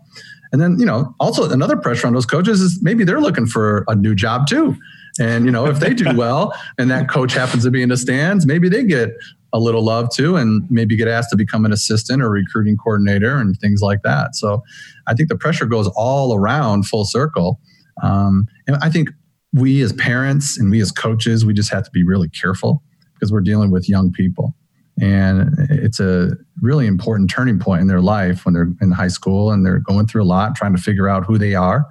And 0.52 0.62
then, 0.62 0.80
you 0.80 0.86
know, 0.86 1.14
also 1.20 1.50
another 1.50 1.76
pressure 1.76 2.08
on 2.08 2.14
those 2.14 2.26
coaches 2.26 2.62
is 2.62 2.80
maybe 2.82 3.04
they're 3.04 3.20
looking 3.20 3.46
for 3.48 3.84
a 3.90 3.96
new 3.96 4.16
job 4.16 4.48
too. 4.48 4.78
And 5.20 5.46
you 5.46 5.52
know, 5.52 5.66
if 5.66 5.80
they 5.80 5.94
do 5.94 6.16
well, 6.16 6.54
and 6.78 6.90
that 6.92 7.10
coach 7.10 7.34
happens 7.34 7.64
to 7.64 7.72
be 7.72 7.82
in 7.82 7.90
the 7.90 7.98
stands, 7.98 8.46
maybe 8.46 8.70
they 8.70 8.84
get 8.84 9.12
a 9.54 9.60
little 9.60 9.84
love 9.84 10.10
too, 10.14 10.36
and 10.36 10.70
maybe 10.70 10.98
get 10.98 11.08
asked 11.08 11.30
to 11.30 11.38
become 11.38 11.66
an 11.66 11.72
assistant 11.72 12.22
or 12.22 12.30
recruiting 12.30 12.76
coordinator 12.76 13.38
and 13.38 13.58
things 13.60 13.82
like 13.82 14.02
that. 14.04 14.36
So, 14.36 14.62
I 15.08 15.14
think 15.14 15.30
the 15.30 15.38
pressure 15.38 15.66
goes 15.66 15.88
all 15.96 16.36
around 16.36 16.88
full 16.88 17.06
circle. 17.06 17.60
Um, 18.04 18.48
and 18.68 18.76
I 18.82 18.90
think 18.90 19.10
we 19.54 19.82
as 19.82 19.94
parents 19.94 20.60
and 20.60 20.70
we 20.70 20.82
as 20.82 20.92
coaches, 20.92 21.46
we 21.46 21.54
just 21.54 21.72
have 21.72 21.84
to 21.84 21.92
be 21.92 22.04
really 22.04 22.30
careful 22.30 22.84
because 23.14 23.32
we're 23.32 23.42
dealing 23.42 23.72
with 23.72 23.88
young 23.88 24.12
people. 24.12 24.54
And 25.02 25.56
it's 25.70 26.00
a 26.00 26.32
really 26.62 26.88
important 26.88 27.30
turning 27.30 27.60
point 27.60 27.82
in 27.82 27.88
their 27.88 28.02
life 28.02 28.46
when 28.46 28.54
they're 28.54 28.72
in 28.82 28.92
high 28.92 29.10
school 29.10 29.52
and 29.52 29.66
they're 29.66 29.80
going 29.80 30.08
through 30.08 30.24
a 30.24 30.26
lot, 30.26 30.56
trying 30.56 30.76
to 30.76 30.82
figure 30.82 31.10
out 31.10 31.26
who 31.26 31.38
they 31.38 31.56
are. 31.56 31.86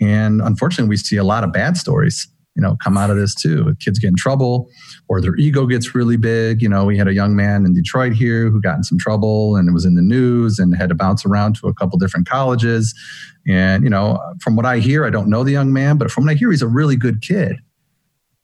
And 0.00 0.40
unfortunately, 0.40 0.88
we 0.88 0.96
see 0.96 1.16
a 1.16 1.24
lot 1.24 1.44
of 1.44 1.52
bad 1.52 1.76
stories 1.76 2.28
you 2.56 2.62
know 2.62 2.76
come 2.82 2.96
out 2.96 3.10
of 3.10 3.16
this 3.16 3.34
too. 3.34 3.74
Kids 3.78 3.98
get 3.98 4.08
in 4.08 4.16
trouble 4.16 4.68
or 5.08 5.20
their 5.20 5.36
ego 5.36 5.66
gets 5.66 5.94
really 5.94 6.16
big 6.16 6.62
you 6.62 6.68
know 6.68 6.84
we 6.84 6.96
had 6.96 7.06
a 7.06 7.14
young 7.14 7.36
man 7.36 7.64
in 7.64 7.74
detroit 7.74 8.12
here 8.12 8.50
who 8.50 8.60
got 8.60 8.76
in 8.76 8.82
some 8.82 8.98
trouble 8.98 9.56
and 9.56 9.68
it 9.68 9.72
was 9.72 9.84
in 9.84 9.94
the 9.94 10.02
news 10.02 10.58
and 10.58 10.76
had 10.76 10.88
to 10.88 10.94
bounce 10.94 11.24
around 11.24 11.54
to 11.56 11.68
a 11.68 11.74
couple 11.74 11.98
different 11.98 12.28
colleges. 12.28 12.94
And 13.46 13.84
you 13.84 13.90
know 13.90 14.18
from 14.40 14.56
what 14.56 14.66
i 14.66 14.78
hear 14.78 15.04
i 15.06 15.10
don't 15.10 15.28
know 15.28 15.44
the 15.44 15.52
young 15.52 15.72
man 15.72 15.98
but 15.98 16.10
from 16.10 16.24
what 16.24 16.32
i 16.32 16.34
hear 16.34 16.50
he's 16.50 16.62
a 16.62 16.68
really 16.68 16.96
good 16.96 17.22
kid. 17.22 17.56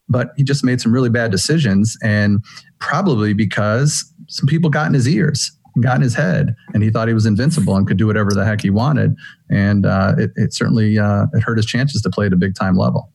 But 0.09 0.33
he 0.37 0.45
just 0.45 0.62
made 0.62 0.81
some 0.81 0.92
really 0.92 1.09
bad 1.09 1.31
decisions 1.31 1.97
and 2.02 2.45
probably 2.81 3.33
because 3.33 4.04
some 4.28 4.47
people 4.47 4.69
got 4.69 4.87
in 4.87 4.95
his 4.95 5.09
ears 5.09 5.50
and 5.75 5.83
got 5.83 5.97
in 5.97 6.02
his 6.02 6.14
head 6.14 6.54
and 6.75 6.83
he 6.83 6.90
thought 6.90 7.09
he 7.09 7.14
was 7.14 7.25
invincible 7.25 7.76
and 7.76 7.87
could 7.87 7.97
do 7.97 8.07
whatever 8.07 8.35
the 8.35 8.45
heck 8.45 8.61
he 8.61 8.69
wanted. 8.69 9.14
And 9.49 9.87
uh, 9.87 10.14
it, 10.19 10.31
it, 10.37 10.52
certainly 10.52 10.99
uh, 10.99 11.26
it 11.33 11.42
hurt 11.42 11.57
his 11.57 11.64
chances 11.64 12.02
to 12.02 12.11
play 12.11 12.26
at 12.26 12.33
a 12.33 12.37
big 12.37 12.54
time 12.54 12.76
level 12.76 13.11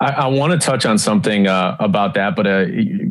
I, 0.00 0.10
I 0.10 0.26
want 0.26 0.52
to 0.52 0.58
touch 0.58 0.84
on 0.84 0.98
something 0.98 1.46
uh, 1.46 1.76
about 1.80 2.14
that, 2.14 2.36
but 2.36 2.46
uh, 2.46 2.66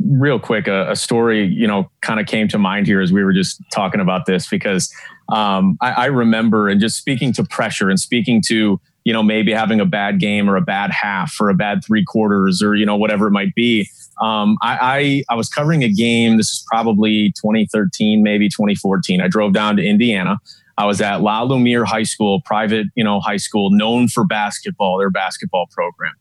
real 0.06 0.40
quick, 0.40 0.68
a, 0.68 0.92
a 0.92 0.96
story 0.96 1.46
you 1.46 1.68
know 1.68 1.90
kind 2.02 2.20
of 2.20 2.28
came 2.28 2.48
to 2.50 2.58
mind 2.58 2.88
here 2.88 3.02
as 3.02 3.12
we 3.12 3.24
were 3.24 3.34
just 3.34 3.62
talking 3.72 4.00
about 4.00 4.26
this 4.26 4.48
because 4.48 4.94
um, 5.30 5.78
I, 5.82 5.92
I 5.92 6.06
remember 6.06 6.70
and 6.70 6.80
just 6.80 6.98
speaking 6.98 7.34
to 7.34 7.44
pressure 7.44 7.90
and 7.90 8.00
speaking 8.00 8.42
to 8.48 8.80
you 9.04 9.14
know 9.14 9.24
maybe 9.24 9.52
having 9.52 9.80
a 9.80 9.86
bad 9.86 10.20
game 10.20 10.50
or 10.50 10.56
a 10.56 10.62
bad 10.62 10.92
half 10.92 11.40
or 11.42 11.50
a 11.50 11.56
bad 11.56 11.84
three 11.84 12.06
quarters 12.06 12.62
or 12.62 12.76
you 12.76 12.86
know 12.86 12.96
whatever 12.96 13.28
it 13.28 13.32
might 13.32 13.56
be. 13.56 13.90
Um, 14.22 14.58
I, 14.62 14.78
I, 15.30 15.34
I 15.34 15.36
was 15.36 15.50
covering 15.50 15.84
a 15.84 15.90
game. 15.90 16.38
This 16.38 16.52
is 16.52 16.66
probably 16.68 17.32
2013, 17.32 18.22
maybe 18.22 18.50
2014. 18.50 19.20
I 19.20 19.28
drove 19.28 19.54
down 19.54 19.78
to 19.78 19.84
Indiana. 19.84 20.40
I 20.78 20.86
was 20.86 21.02
at 21.02 21.22
La 21.22 21.44
Lumiere 21.44 21.86
High 21.86 22.04
School, 22.04 22.42
private, 22.46 22.88
you 22.96 23.04
know, 23.04 23.20
high 23.20 23.38
school 23.38 23.70
known 23.72 24.08
for 24.08 24.26
basketball, 24.26 24.98
their 24.98 25.10
basketball 25.10 25.68
program. 25.72 26.14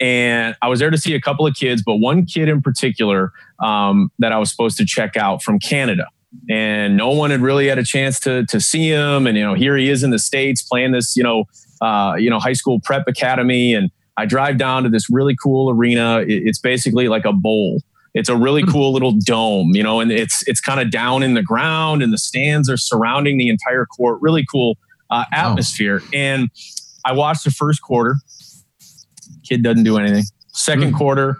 And 0.00 0.56
I 0.62 0.68
was 0.68 0.80
there 0.80 0.90
to 0.90 0.98
see 0.98 1.14
a 1.14 1.20
couple 1.20 1.46
of 1.46 1.54
kids, 1.54 1.82
but 1.84 1.96
one 1.96 2.26
kid 2.26 2.48
in 2.48 2.60
particular 2.60 3.32
um, 3.62 4.10
that 4.18 4.32
I 4.32 4.38
was 4.38 4.50
supposed 4.50 4.76
to 4.78 4.84
check 4.84 5.16
out 5.16 5.42
from 5.42 5.58
Canada. 5.58 6.06
And 6.50 6.96
no 6.96 7.10
one 7.10 7.30
had 7.30 7.40
really 7.40 7.68
had 7.68 7.78
a 7.78 7.84
chance 7.84 8.18
to 8.20 8.46
to 8.46 8.60
see 8.60 8.88
him. 8.88 9.26
And 9.26 9.36
you 9.36 9.44
know, 9.44 9.54
here 9.54 9.76
he 9.76 9.90
is 9.90 10.02
in 10.02 10.10
the 10.10 10.18
states 10.18 10.62
playing 10.62 10.92
this, 10.92 11.14
you 11.14 11.22
know, 11.22 11.44
uh, 11.80 12.14
you 12.18 12.30
know, 12.30 12.40
high 12.40 12.54
school 12.54 12.80
prep 12.80 13.06
academy. 13.06 13.74
And 13.74 13.90
I 14.16 14.24
drive 14.24 14.56
down 14.56 14.82
to 14.84 14.88
this 14.88 15.10
really 15.10 15.36
cool 15.36 15.70
arena. 15.70 16.24
It's 16.26 16.58
basically 16.58 17.08
like 17.08 17.24
a 17.26 17.32
bowl 17.32 17.82
it's 18.14 18.28
a 18.28 18.36
really 18.36 18.62
hmm. 18.62 18.70
cool 18.70 18.92
little 18.92 19.12
dome, 19.12 19.74
you 19.74 19.82
know, 19.82 20.00
and 20.00 20.12
it's 20.12 20.46
it's 20.46 20.60
kind 20.60 20.80
of 20.80 20.90
down 20.90 21.22
in 21.22 21.34
the 21.34 21.42
ground, 21.42 22.02
and 22.02 22.12
the 22.12 22.18
stands 22.18 22.68
are 22.68 22.76
surrounding 22.76 23.38
the 23.38 23.48
entire 23.48 23.86
court. 23.86 24.20
Really 24.20 24.44
cool 24.44 24.76
uh, 25.10 25.24
atmosphere. 25.32 26.02
Oh. 26.02 26.08
And 26.12 26.50
I 27.04 27.12
watched 27.12 27.44
the 27.44 27.50
first 27.50 27.82
quarter. 27.82 28.16
Kid 29.48 29.62
doesn't 29.62 29.84
do 29.84 29.98
anything. 29.98 30.24
Second 30.48 30.92
mm. 30.92 30.98
quarter, 30.98 31.36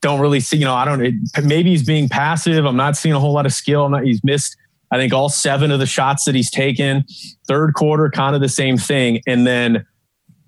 don't 0.00 0.20
really 0.20 0.40
see. 0.40 0.56
You 0.56 0.64
know, 0.64 0.74
I 0.74 0.84
don't. 0.84 1.04
It, 1.04 1.14
maybe 1.44 1.70
he's 1.70 1.84
being 1.84 2.08
passive. 2.08 2.64
I'm 2.64 2.76
not 2.76 2.96
seeing 2.96 3.14
a 3.14 3.20
whole 3.20 3.32
lot 3.32 3.46
of 3.46 3.52
skill. 3.52 3.84
I'm 3.84 3.92
not. 3.92 4.04
He's 4.04 4.22
missed. 4.24 4.56
I 4.90 4.96
think 4.96 5.12
all 5.12 5.28
seven 5.28 5.70
of 5.70 5.80
the 5.80 5.86
shots 5.86 6.24
that 6.24 6.34
he's 6.34 6.50
taken. 6.50 7.04
Third 7.48 7.74
quarter, 7.74 8.10
kind 8.10 8.34
of 8.34 8.40
the 8.40 8.48
same 8.48 8.76
thing, 8.78 9.20
and 9.26 9.46
then 9.46 9.84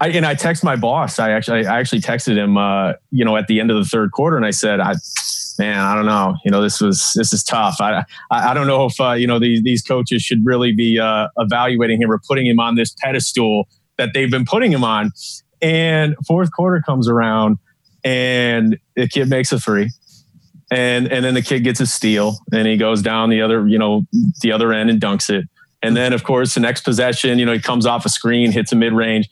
I, 0.01 0.09
and 0.09 0.27
I 0.27 0.35
text 0.35 0.63
my 0.63 0.77
boss. 0.77 1.19
I 1.19 1.31
actually, 1.31 1.67
I 1.67 1.81
actually 1.81 2.03
texted 2.03 2.37
him, 2.37 2.59
uh, 2.59 2.93
you 3.11 3.25
know, 3.25 3.37
at 3.37 3.47
the 3.47 3.61
end 3.61 3.71
of 3.71 3.79
the 3.79 3.85
third 3.85 4.13
quarter, 4.13 4.37
and 4.37 4.45
I 4.45 4.51
said, 4.51 4.79
"I, 4.79 4.95
man, 5.59 5.79
I 5.79 5.95
don't 5.95 6.07
know. 6.07 6.35
You 6.45 6.51
know, 6.51 6.63
this 6.63 6.81
was 6.81 7.13
this 7.15 7.33
is 7.33 7.43
tough. 7.43 7.77
I, 7.81 8.05
I, 8.31 8.51
I 8.51 8.55
don't 8.55 8.67
know 8.67 8.87
if 8.87 9.01
uh, 9.01 9.13
you 9.13 9.27
know 9.27 9.39
these 9.39 9.63
these 9.63 9.83
coaches 9.83 10.23
should 10.23 10.45
really 10.45 10.73
be 10.73 10.99
uh, 10.99 11.29
evaluating 11.39 12.01
him 12.01 12.11
or 12.11 12.21
putting 12.27 12.47
him 12.47 12.61
on 12.61 12.75
this 12.75 12.95
pedestal 13.01 13.69
that 13.99 14.11
they've 14.15 14.31
been 14.31 14.45
putting 14.45 14.73
him 14.73 14.85
on." 14.85 15.13
And 15.63 16.17
fourth 16.27 16.51
quarter 16.53 16.83
comes 16.85 17.09
around, 17.09 17.59
and 18.05 18.79
the 18.95 19.09
kid 19.09 19.29
makes 19.29 19.53
a 19.53 19.59
three, 19.59 19.91
and 20.71 21.11
and 21.11 21.25
then 21.25 21.35
the 21.35 21.43
kid 21.43 21.65
gets 21.65 21.81
a 21.81 21.87
steal, 21.87 22.39
and 22.53 22.67
he 22.67 22.77
goes 22.77 23.03
down 23.03 23.31
the 23.31 23.43
other, 23.43 23.67
you 23.67 23.79
know, 23.79 24.05
the 24.43 24.53
other 24.53 24.73
end 24.73 24.91
and 24.91 25.01
dunks 25.01 25.31
it. 25.31 25.47
And 25.83 25.97
then, 25.97 26.13
of 26.13 26.25
course, 26.25 26.55
the 26.55 26.61
next 26.61 26.83
possession, 26.83 27.39
you 27.39 27.47
know, 27.47 27.53
he 27.53 27.61
comes 27.61 27.87
off 27.87 28.05
a 28.07 28.09
screen, 28.09 28.51
hits 28.51 28.73
a 28.73 28.77
mid 28.77 28.93
range 28.93 29.29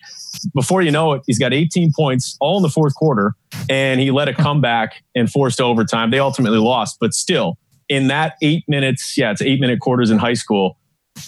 before 0.55 0.83
you 0.83 0.91
know 0.91 1.13
it, 1.15 1.23
he's 1.27 1.39
got 1.39 1.53
18 1.53 1.93
points 1.95 2.37
all 2.41 2.57
in 2.57 2.63
the 2.63 2.69
fourth 2.69 2.95
quarter, 2.95 3.35
and 3.69 4.01
he 4.01 4.11
led 4.11 4.29
a 4.29 4.35
comeback 4.35 5.03
and 5.15 5.31
forced 5.31 5.61
overtime. 5.61 6.11
They 6.11 6.19
ultimately 6.19 6.59
lost, 6.59 6.99
but 7.01 7.15
still, 7.15 7.59
in 7.89 8.09
that 8.09 8.35
eight 8.43 8.65
minutes, 8.69 9.17
yeah, 9.17 9.31
it's 9.31 9.43
eight 9.43 9.61
minute 9.61 9.81
quarters 9.81 10.11
in 10.11 10.19
high 10.19 10.35
school. 10.35 10.79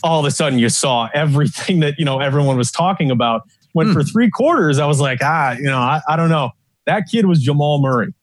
All 0.03 0.19
of 0.19 0.27
a 0.27 0.31
sudden, 0.31 0.59
you 0.59 0.69
saw 0.69 1.09
everything 1.15 1.81
that 1.81 1.99
you 1.99 2.05
know 2.05 2.21
everyone 2.21 2.57
was 2.57 2.71
talking 2.71 3.11
about. 3.11 3.43
When 3.73 3.89
hmm. 3.89 3.93
for 3.93 4.03
three 4.03 4.31
quarters, 4.31 4.79
I 4.79 4.87
was 4.87 5.01
like, 5.01 5.19
ah, 5.23 5.53
you 5.53 5.65
know, 5.65 5.79
I, 5.79 6.01
I 6.09 6.17
don't 6.17 6.31
know. 6.31 6.51
That 6.87 7.05
kid 7.11 7.27
was 7.27 7.43
Jamal 7.43 7.81
Murray, 7.81 8.15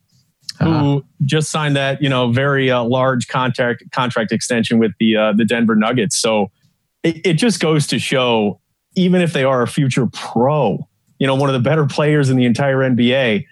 who 0.60 0.65
uh-huh. 0.67 1.02
just 1.26 1.52
signed 1.52 1.76
that 1.76 2.02
you 2.02 2.10
know 2.10 2.32
very 2.32 2.72
uh, 2.72 2.84
large 2.84 3.28
contract 3.28 3.84
contract 3.91 4.32
extension 4.32 4.80
with 4.80 4.91
the 5.00 5.15
uh, 5.15 5.34
the 5.34 5.46
Denver 5.46 5.76
Nuggets. 5.76 6.19
So 6.19 6.52
it, 7.04 7.26
it 7.26 7.34
just 7.34 7.60
goes 7.60 7.86
to 7.88 8.00
show 8.00 8.60
even 8.95 9.21
if 9.21 9.34
they 9.34 9.43
are 9.43 9.62
a 9.62 9.67
future 9.67 10.08
pro, 10.08 10.88
you 11.19 11.27
know, 11.27 11.36
one 11.36 11.49
of 11.49 11.53
the 11.53 11.60
better 11.60 11.86
players 11.86 12.29
in 12.29 12.38
the 12.38 12.45
entire 12.45 12.77
NBA, 12.77 13.45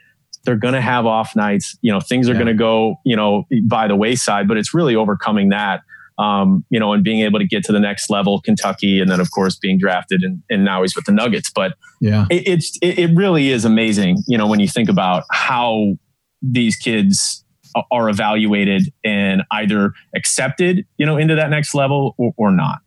they're 0.44 0.56
going 0.56 0.74
to 0.74 0.82
have 0.82 1.06
off 1.06 1.36
nights. 1.36 1.78
You 1.82 1.92
know, 1.92 2.00
things 2.00 2.28
are 2.28 2.34
yeah. 2.34 2.40
going 2.40 2.48
to 2.48 2.54
go, 2.54 2.96
you 3.06 3.16
know, 3.16 3.46
by 3.64 3.88
the 3.88 3.96
wayside, 3.96 4.48
but 4.48 4.58
it's 4.58 4.74
really 4.74 4.96
overcoming 4.96 5.50
that, 5.50 5.82
um, 6.18 6.66
you 6.70 6.80
know, 6.80 6.94
and 6.94 7.04
being 7.04 7.22
able 7.22 7.40
to 7.40 7.46
get 7.46 7.64
to 7.66 7.72
the 7.72 7.80
next 7.80 8.10
level, 8.10 8.42
Kentucky, 8.42 9.00
and 9.00 9.10
then 9.10 9.20
of 9.20 9.32
course 9.32 9.56
being 9.56 9.78
drafted 9.78 10.24
and, 10.24 10.42
and 10.50 10.66
now 10.66 10.82
he's 10.82 10.96
with 10.96 11.06
the 11.06 11.12
Nuggets. 11.12 11.52
But 11.52 11.74
yeah, 12.00 12.26
it, 12.30 12.48
it's, 12.48 12.78
it, 12.82 13.00
it 13.00 13.16
really 13.16 13.50
is 13.50 13.66
amazing, 13.66 14.24
you 14.28 14.38
know, 14.38 14.48
when 14.48 14.60
you 14.60 14.68
think 14.68 14.90
about 14.90 15.24
how 15.32 15.94
these 16.42 16.76
kids 16.76 17.44
are 17.92 18.10
evaluated 18.10 18.92
and 19.04 19.44
either 19.52 19.94
accepted, 20.16 20.86
you 20.98 21.06
know, 21.06 21.18
into 21.18 21.36
that 21.36 21.50
next 21.50 21.74
level 21.74 22.16
or, 22.18 22.34
or 22.38 22.52
not. 22.52 22.80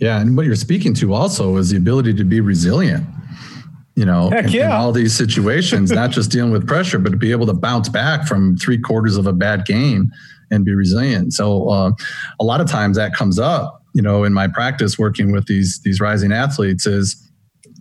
Yeah, 0.00 0.20
and 0.20 0.36
what 0.36 0.46
you're 0.46 0.56
speaking 0.56 0.94
to 0.94 1.14
also 1.14 1.56
is 1.56 1.70
the 1.70 1.76
ability 1.76 2.14
to 2.14 2.24
be 2.24 2.40
resilient. 2.40 3.06
You 3.94 4.04
know, 4.04 4.28
in, 4.28 4.48
yeah. 4.48 4.66
in, 4.66 4.72
all 4.72 4.92
these 4.92 5.14
situations, 5.14 5.90
not 5.90 6.10
just 6.10 6.30
dealing 6.30 6.52
with 6.52 6.66
pressure, 6.66 6.98
but 6.98 7.10
to 7.10 7.16
be 7.16 7.30
able 7.30 7.46
to 7.46 7.54
bounce 7.54 7.88
back 7.88 8.26
from 8.26 8.56
three 8.56 8.78
quarters 8.78 9.16
of 9.16 9.26
a 9.26 9.32
bad 9.32 9.64
game 9.64 10.10
and 10.50 10.66
be 10.66 10.74
resilient. 10.74 11.32
So, 11.32 11.70
uh, 11.70 11.92
a 12.38 12.44
lot 12.44 12.60
of 12.60 12.68
times 12.68 12.98
that 12.98 13.14
comes 13.14 13.38
up. 13.38 13.82
You 13.94 14.02
know, 14.02 14.24
in 14.24 14.34
my 14.34 14.48
practice 14.48 14.98
working 14.98 15.32
with 15.32 15.46
these 15.46 15.80
these 15.82 15.98
rising 15.98 16.30
athletes, 16.30 16.86
is 16.86 17.16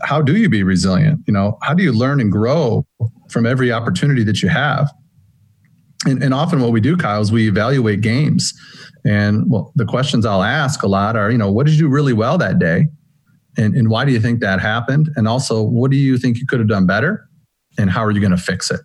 how 0.04 0.21
do 0.21 0.38
you 0.38 0.47
be 0.47 0.63
resilient? 0.63 1.21
You 1.28 1.34
know, 1.34 1.58
how 1.62 1.73
do 1.73 1.84
you 1.84 1.91
learn 1.91 2.21
and 2.21 2.32
grow 2.32 2.86
from 3.30 3.45
every 3.45 3.71
opportunity 3.71 4.23
that 4.23 4.41
you 4.41 4.47
have? 4.47 4.89
And, 6.06 6.24
and 6.24 6.34
often, 6.34 6.62
what 6.62 6.72
we 6.72 6.82
do, 6.82 6.96
Kyle, 6.96 7.22
is 7.22 7.32
we 7.32 7.48
evaluate 7.48 8.02
games 8.02 8.54
and 9.06 9.50
well, 9.50 9.72
the 9.76 9.86
questions 9.86 10.26
I'll 10.26 10.44
ask 10.44 10.82
a 10.82 10.88
lot 10.88 11.15
are, 11.15 11.30
you 11.30 11.38
know, 11.38 11.52
what 11.52 11.68
did 11.68 11.76
you 11.76 11.82
do 11.82 11.88
really 11.88 12.13
well 12.13 12.38
that 12.39 12.58
day? 12.58 12.88
And, 13.58 13.76
and 13.76 13.88
why 13.89 14.04
do 14.04 14.12
you 14.12 14.20
think 14.20 14.41
that 14.41 14.60
happened? 14.60 15.10
And 15.15 15.28
also, 15.28 15.62
what 15.62 15.91
do 15.91 15.98
you 15.98 16.18
think 16.18 16.38
you 16.38 16.48
could 16.48 16.60
have 16.60 16.68
done 16.68 16.88
better? 16.88 17.30
And 17.78 17.89
how 17.89 18.04
are 18.04 18.12
you 18.12 18.20
going 18.20 18.32
to 18.32 18.38
fix 18.38 18.72
it? 18.72 18.82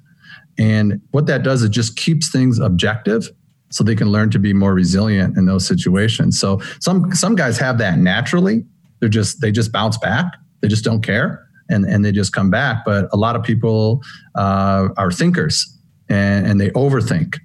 And 0.58 1.00
what 1.12 1.26
that 1.26 1.42
does 1.42 1.62
is 1.62 1.70
just 1.70 1.96
keeps 1.96 2.30
things 2.30 2.58
objective 2.58 3.28
so 3.70 3.82
they 3.82 3.94
can 3.94 4.12
learn 4.12 4.30
to 4.30 4.38
be 4.38 4.52
more 4.52 4.74
resilient 4.74 5.38
in 5.38 5.46
those 5.46 5.66
situations. 5.66 6.38
So 6.38 6.60
some 6.80 7.12
some 7.14 7.34
guys 7.34 7.56
have 7.58 7.78
that 7.78 7.98
naturally. 7.98 8.64
They're 8.98 9.08
just 9.08 9.40
they 9.40 9.52
just 9.52 9.72
bounce 9.72 9.96
back. 9.96 10.26
They 10.60 10.68
just 10.68 10.84
don't 10.84 11.02
care 11.02 11.46
and 11.70 11.84
and 11.86 12.04
they 12.04 12.12
just 12.12 12.32
come 12.32 12.50
back. 12.50 12.84
But 12.84 13.08
a 13.12 13.16
lot 13.16 13.36
of 13.36 13.42
people 13.42 14.02
uh, 14.34 14.88
are 14.96 15.10
thinkers 15.10 15.79
and, 16.10 16.46
and 16.46 16.60
they 16.60 16.70
overthink 16.70 17.38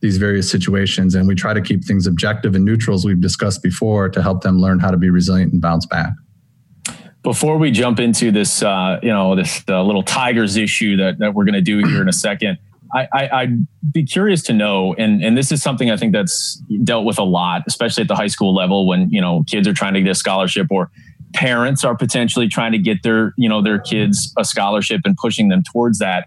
these 0.00 0.16
various 0.16 0.50
situations. 0.50 1.14
And 1.14 1.26
we 1.26 1.34
try 1.34 1.52
to 1.52 1.60
keep 1.60 1.84
things 1.84 2.06
objective 2.06 2.54
and 2.54 2.64
neutral, 2.64 2.94
as 2.94 3.04
we've 3.04 3.20
discussed 3.20 3.62
before, 3.62 4.08
to 4.10 4.22
help 4.22 4.42
them 4.42 4.58
learn 4.58 4.78
how 4.78 4.90
to 4.90 4.96
be 4.96 5.10
resilient 5.10 5.52
and 5.52 5.60
bounce 5.60 5.86
back. 5.86 6.12
Before 7.22 7.58
we 7.58 7.70
jump 7.70 8.00
into 8.00 8.30
this, 8.30 8.62
uh, 8.62 8.98
you 9.02 9.10
know, 9.10 9.36
this 9.36 9.62
uh, 9.68 9.82
little 9.82 10.02
Tigers 10.02 10.56
issue 10.56 10.96
that, 10.96 11.18
that 11.18 11.34
we're 11.34 11.44
going 11.44 11.54
to 11.54 11.60
do 11.60 11.78
here 11.78 12.00
in 12.00 12.08
a 12.08 12.14
second, 12.14 12.58
I, 12.92 13.46
would 13.46 13.66
be 13.92 14.04
curious 14.04 14.42
to 14.44 14.52
know, 14.52 14.94
and, 14.94 15.22
and 15.22 15.36
this 15.36 15.52
is 15.52 15.62
something 15.62 15.90
I 15.90 15.96
think 15.96 16.12
that's 16.12 16.60
dealt 16.82 17.04
with 17.04 17.18
a 17.18 17.24
lot, 17.24 17.62
especially 17.66 18.02
at 18.02 18.08
the 18.08 18.16
high 18.16 18.26
school 18.26 18.54
level 18.54 18.86
when, 18.86 19.10
you 19.10 19.20
know, 19.20 19.44
kids 19.48 19.68
are 19.68 19.72
trying 19.72 19.94
to 19.94 20.02
get 20.02 20.10
a 20.10 20.14
scholarship 20.14 20.66
or 20.70 20.90
parents 21.34 21.84
are 21.84 21.96
potentially 21.96 22.48
trying 22.48 22.72
to 22.72 22.78
get 22.78 23.02
their, 23.02 23.32
you 23.36 23.48
know, 23.48 23.62
their 23.62 23.78
kids 23.78 24.34
a 24.38 24.44
scholarship 24.44 25.02
and 25.04 25.16
pushing 25.16 25.48
them 25.48 25.62
towards 25.62 25.98
that. 25.98 26.26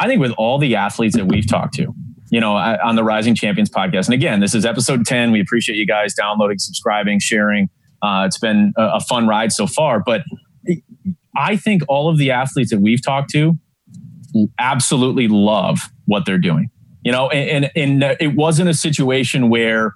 I 0.00 0.06
think 0.06 0.20
with 0.20 0.32
all 0.38 0.58
the 0.58 0.76
athletes 0.76 1.14
that 1.14 1.26
we've 1.26 1.46
talked 1.46 1.74
to, 1.74 1.94
you 2.30 2.40
know, 2.40 2.54
on 2.54 2.96
the 2.96 3.04
Rising 3.04 3.34
Champions 3.34 3.68
podcast. 3.68 4.06
And 4.06 4.14
again, 4.14 4.40
this 4.40 4.54
is 4.54 4.64
episode 4.64 5.04
10. 5.04 5.30
We 5.30 5.40
appreciate 5.40 5.76
you 5.76 5.86
guys 5.86 6.14
downloading, 6.14 6.58
subscribing, 6.58 7.20
sharing. 7.20 7.68
Uh, 8.02 8.24
it's 8.26 8.38
been 8.38 8.72
a, 8.78 8.98
fun 9.00 9.28
ride 9.28 9.52
so 9.52 9.66
far. 9.66 10.00
But 10.00 10.22
I 11.36 11.56
think 11.56 11.82
all 11.86 12.08
of 12.08 12.16
the 12.16 12.30
athletes 12.30 12.70
that 12.70 12.80
we've 12.80 13.04
talked 13.04 13.30
to 13.32 13.58
absolutely 14.58 15.28
love 15.28 15.90
what 16.06 16.24
they're 16.24 16.38
doing. 16.38 16.70
You 17.02 17.12
know, 17.12 17.28
and, 17.28 17.70
and, 17.76 18.02
and 18.02 18.16
it 18.20 18.34
wasn't 18.36 18.70
a 18.70 18.74
situation 18.74 19.50
where, 19.50 19.92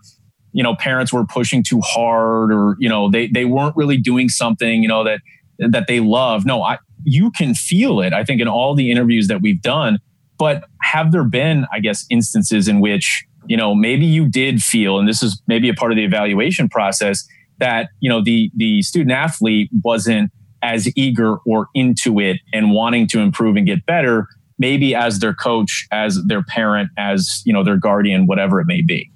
you 0.52 0.62
know, 0.62 0.74
parents 0.74 1.14
were 1.14 1.24
pushing 1.24 1.62
too 1.62 1.80
hard 1.80 2.52
or, 2.52 2.76
you 2.78 2.90
know, 2.90 3.10
they, 3.10 3.26
they 3.28 3.46
weren't 3.46 3.74
really 3.74 3.96
doing 3.96 4.28
something, 4.28 4.82
you 4.82 4.88
know, 4.88 5.02
that, 5.04 5.20
that 5.58 5.86
they 5.86 6.00
love. 6.00 6.44
No, 6.44 6.62
I, 6.62 6.78
you 7.04 7.30
can 7.30 7.54
feel 7.54 8.00
it. 8.00 8.12
I 8.12 8.24
think 8.24 8.40
in 8.40 8.48
all 8.48 8.74
the 8.74 8.90
interviews 8.90 9.28
that 9.28 9.42
we've 9.42 9.60
done, 9.62 9.98
but 10.38 10.64
have 10.82 11.12
there 11.12 11.24
been, 11.24 11.66
I 11.72 11.80
guess, 11.80 12.04
instances 12.10 12.68
in 12.68 12.80
which, 12.80 13.24
you 13.46 13.56
know, 13.56 13.74
maybe 13.74 14.04
you 14.06 14.28
did 14.28 14.62
feel, 14.62 14.98
and 14.98 15.08
this 15.08 15.22
is 15.22 15.40
maybe 15.46 15.68
a 15.68 15.74
part 15.74 15.92
of 15.92 15.96
the 15.96 16.04
evaluation 16.04 16.68
process, 16.68 17.26
that, 17.58 17.90
you 18.00 18.08
know, 18.10 18.22
the 18.22 18.50
the 18.56 18.82
student 18.82 19.12
athlete 19.12 19.70
wasn't 19.84 20.30
as 20.62 20.90
eager 20.96 21.36
or 21.46 21.68
into 21.74 22.18
it 22.18 22.38
and 22.52 22.72
wanting 22.72 23.06
to 23.08 23.20
improve 23.20 23.54
and 23.54 23.66
get 23.66 23.84
better, 23.86 24.26
maybe 24.58 24.94
as 24.94 25.20
their 25.20 25.34
coach, 25.34 25.86
as 25.92 26.18
their 26.26 26.42
parent, 26.42 26.90
as, 26.96 27.42
you 27.44 27.52
know, 27.52 27.62
their 27.62 27.76
guardian, 27.76 28.26
whatever 28.26 28.60
it 28.60 28.66
may 28.66 28.82
be. 28.82 29.10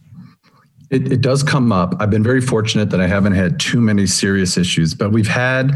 It, 0.90 1.12
it, 1.12 1.20
does 1.20 1.42
come 1.42 1.70
up. 1.70 1.94
I've 2.00 2.08
been 2.08 2.22
very 2.22 2.40
fortunate 2.40 2.88
that 2.90 3.00
I 3.00 3.06
haven't 3.06 3.34
had 3.34 3.60
too 3.60 3.78
many 3.78 4.06
serious 4.06 4.56
issues, 4.56 4.94
but 4.94 5.12
we've 5.12 5.28
had 5.28 5.72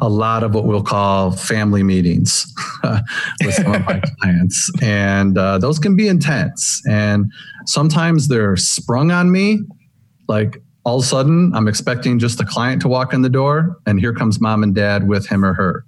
a 0.00 0.08
lot 0.08 0.42
of 0.42 0.54
what 0.54 0.64
we'll 0.64 0.82
call 0.82 1.30
family 1.30 1.84
meetings 1.84 2.52
with 3.44 3.54
some 3.54 3.74
of 3.74 3.84
my 3.84 4.00
clients, 4.20 4.68
and 4.82 5.38
uh, 5.38 5.58
those 5.58 5.78
can 5.78 5.94
be 5.94 6.08
intense. 6.08 6.82
And 6.88 7.30
sometimes 7.66 8.26
they're 8.26 8.56
sprung 8.56 9.12
on 9.12 9.30
me, 9.30 9.60
like 10.26 10.60
all 10.84 10.98
of 10.98 11.04
a 11.04 11.06
sudden 11.06 11.54
I'm 11.54 11.68
expecting 11.68 12.18
just 12.18 12.38
the 12.38 12.44
client 12.44 12.82
to 12.82 12.88
walk 12.88 13.14
in 13.14 13.22
the 13.22 13.30
door, 13.30 13.76
and 13.86 14.00
here 14.00 14.12
comes 14.12 14.40
mom 14.40 14.64
and 14.64 14.74
dad 14.74 15.06
with 15.06 15.28
him 15.28 15.44
or 15.44 15.54
her, 15.54 15.84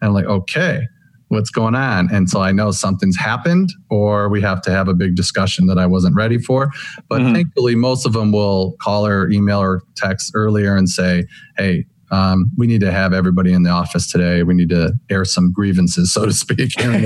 and 0.00 0.08
I'm 0.08 0.14
like, 0.14 0.26
okay, 0.26 0.82
what's 1.28 1.50
going 1.50 1.74
on 1.74 2.08
and 2.12 2.28
so 2.30 2.40
i 2.40 2.52
know 2.52 2.70
something's 2.70 3.16
happened 3.16 3.70
or 3.90 4.28
we 4.28 4.40
have 4.40 4.62
to 4.62 4.70
have 4.70 4.88
a 4.88 4.94
big 4.94 5.16
discussion 5.16 5.66
that 5.66 5.78
i 5.78 5.86
wasn't 5.86 6.14
ready 6.14 6.38
for 6.38 6.70
but 7.08 7.20
mm-hmm. 7.20 7.34
thankfully 7.34 7.74
most 7.74 8.06
of 8.06 8.12
them 8.12 8.32
will 8.32 8.76
call 8.80 9.06
or 9.06 9.28
email 9.30 9.60
or 9.60 9.82
text 9.96 10.30
earlier 10.34 10.76
and 10.76 10.88
say 10.88 11.24
hey 11.56 11.84
um, 12.10 12.50
we 12.56 12.66
need 12.66 12.80
to 12.80 12.92
have 12.92 13.12
everybody 13.12 13.52
in 13.52 13.62
the 13.62 13.70
office 13.70 14.10
today. 14.10 14.42
We 14.42 14.54
need 14.54 14.68
to 14.68 14.92
air 15.10 15.24
some 15.24 15.52
grievances, 15.52 16.12
so 16.12 16.26
to 16.26 16.32
speak, 16.32 16.78
of, 16.80 17.04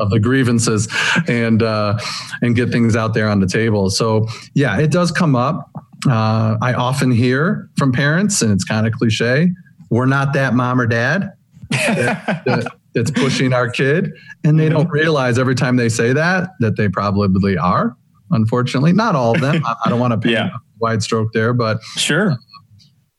of, 0.00 0.10
the 0.10 0.18
grievances, 0.20 0.88
and 1.28 1.62
uh, 1.62 1.98
and 2.40 2.56
get 2.56 2.70
things 2.70 2.96
out 2.96 3.14
there 3.14 3.28
on 3.28 3.40
the 3.40 3.46
table. 3.46 3.90
So 3.90 4.26
yeah, 4.54 4.78
it 4.78 4.90
does 4.90 5.12
come 5.12 5.36
up. 5.36 5.70
Uh, 6.08 6.56
I 6.60 6.74
often 6.74 7.12
hear 7.12 7.70
from 7.78 7.92
parents, 7.92 8.42
and 8.42 8.50
it's 8.50 8.64
kind 8.64 8.86
of 8.86 8.92
cliche. 8.92 9.50
We're 9.90 10.06
not 10.06 10.32
that 10.32 10.54
mom 10.54 10.80
or 10.80 10.86
dad. 10.86 11.32
that, 11.70 12.42
that, 12.44 12.72
that's 12.94 13.10
pushing 13.10 13.52
our 13.52 13.70
kid 13.70 14.12
and 14.44 14.58
they 14.58 14.68
don't 14.68 14.84
mm-hmm. 14.84 14.92
realize 14.92 15.38
every 15.38 15.54
time 15.54 15.76
they 15.76 15.88
say 15.88 16.12
that 16.12 16.50
that 16.60 16.76
they 16.76 16.88
probably 16.88 17.56
are 17.56 17.96
unfortunately 18.30 18.92
not 18.92 19.14
all 19.14 19.34
of 19.34 19.40
them 19.40 19.62
i, 19.64 19.88
don't 19.88 20.00
want 20.00 20.12
to 20.12 20.16
be 20.16 20.30
yeah. 20.30 20.48
a 20.48 20.58
wide 20.80 21.02
stroke 21.02 21.32
there 21.32 21.52
but 21.52 21.82
sure 21.96 22.36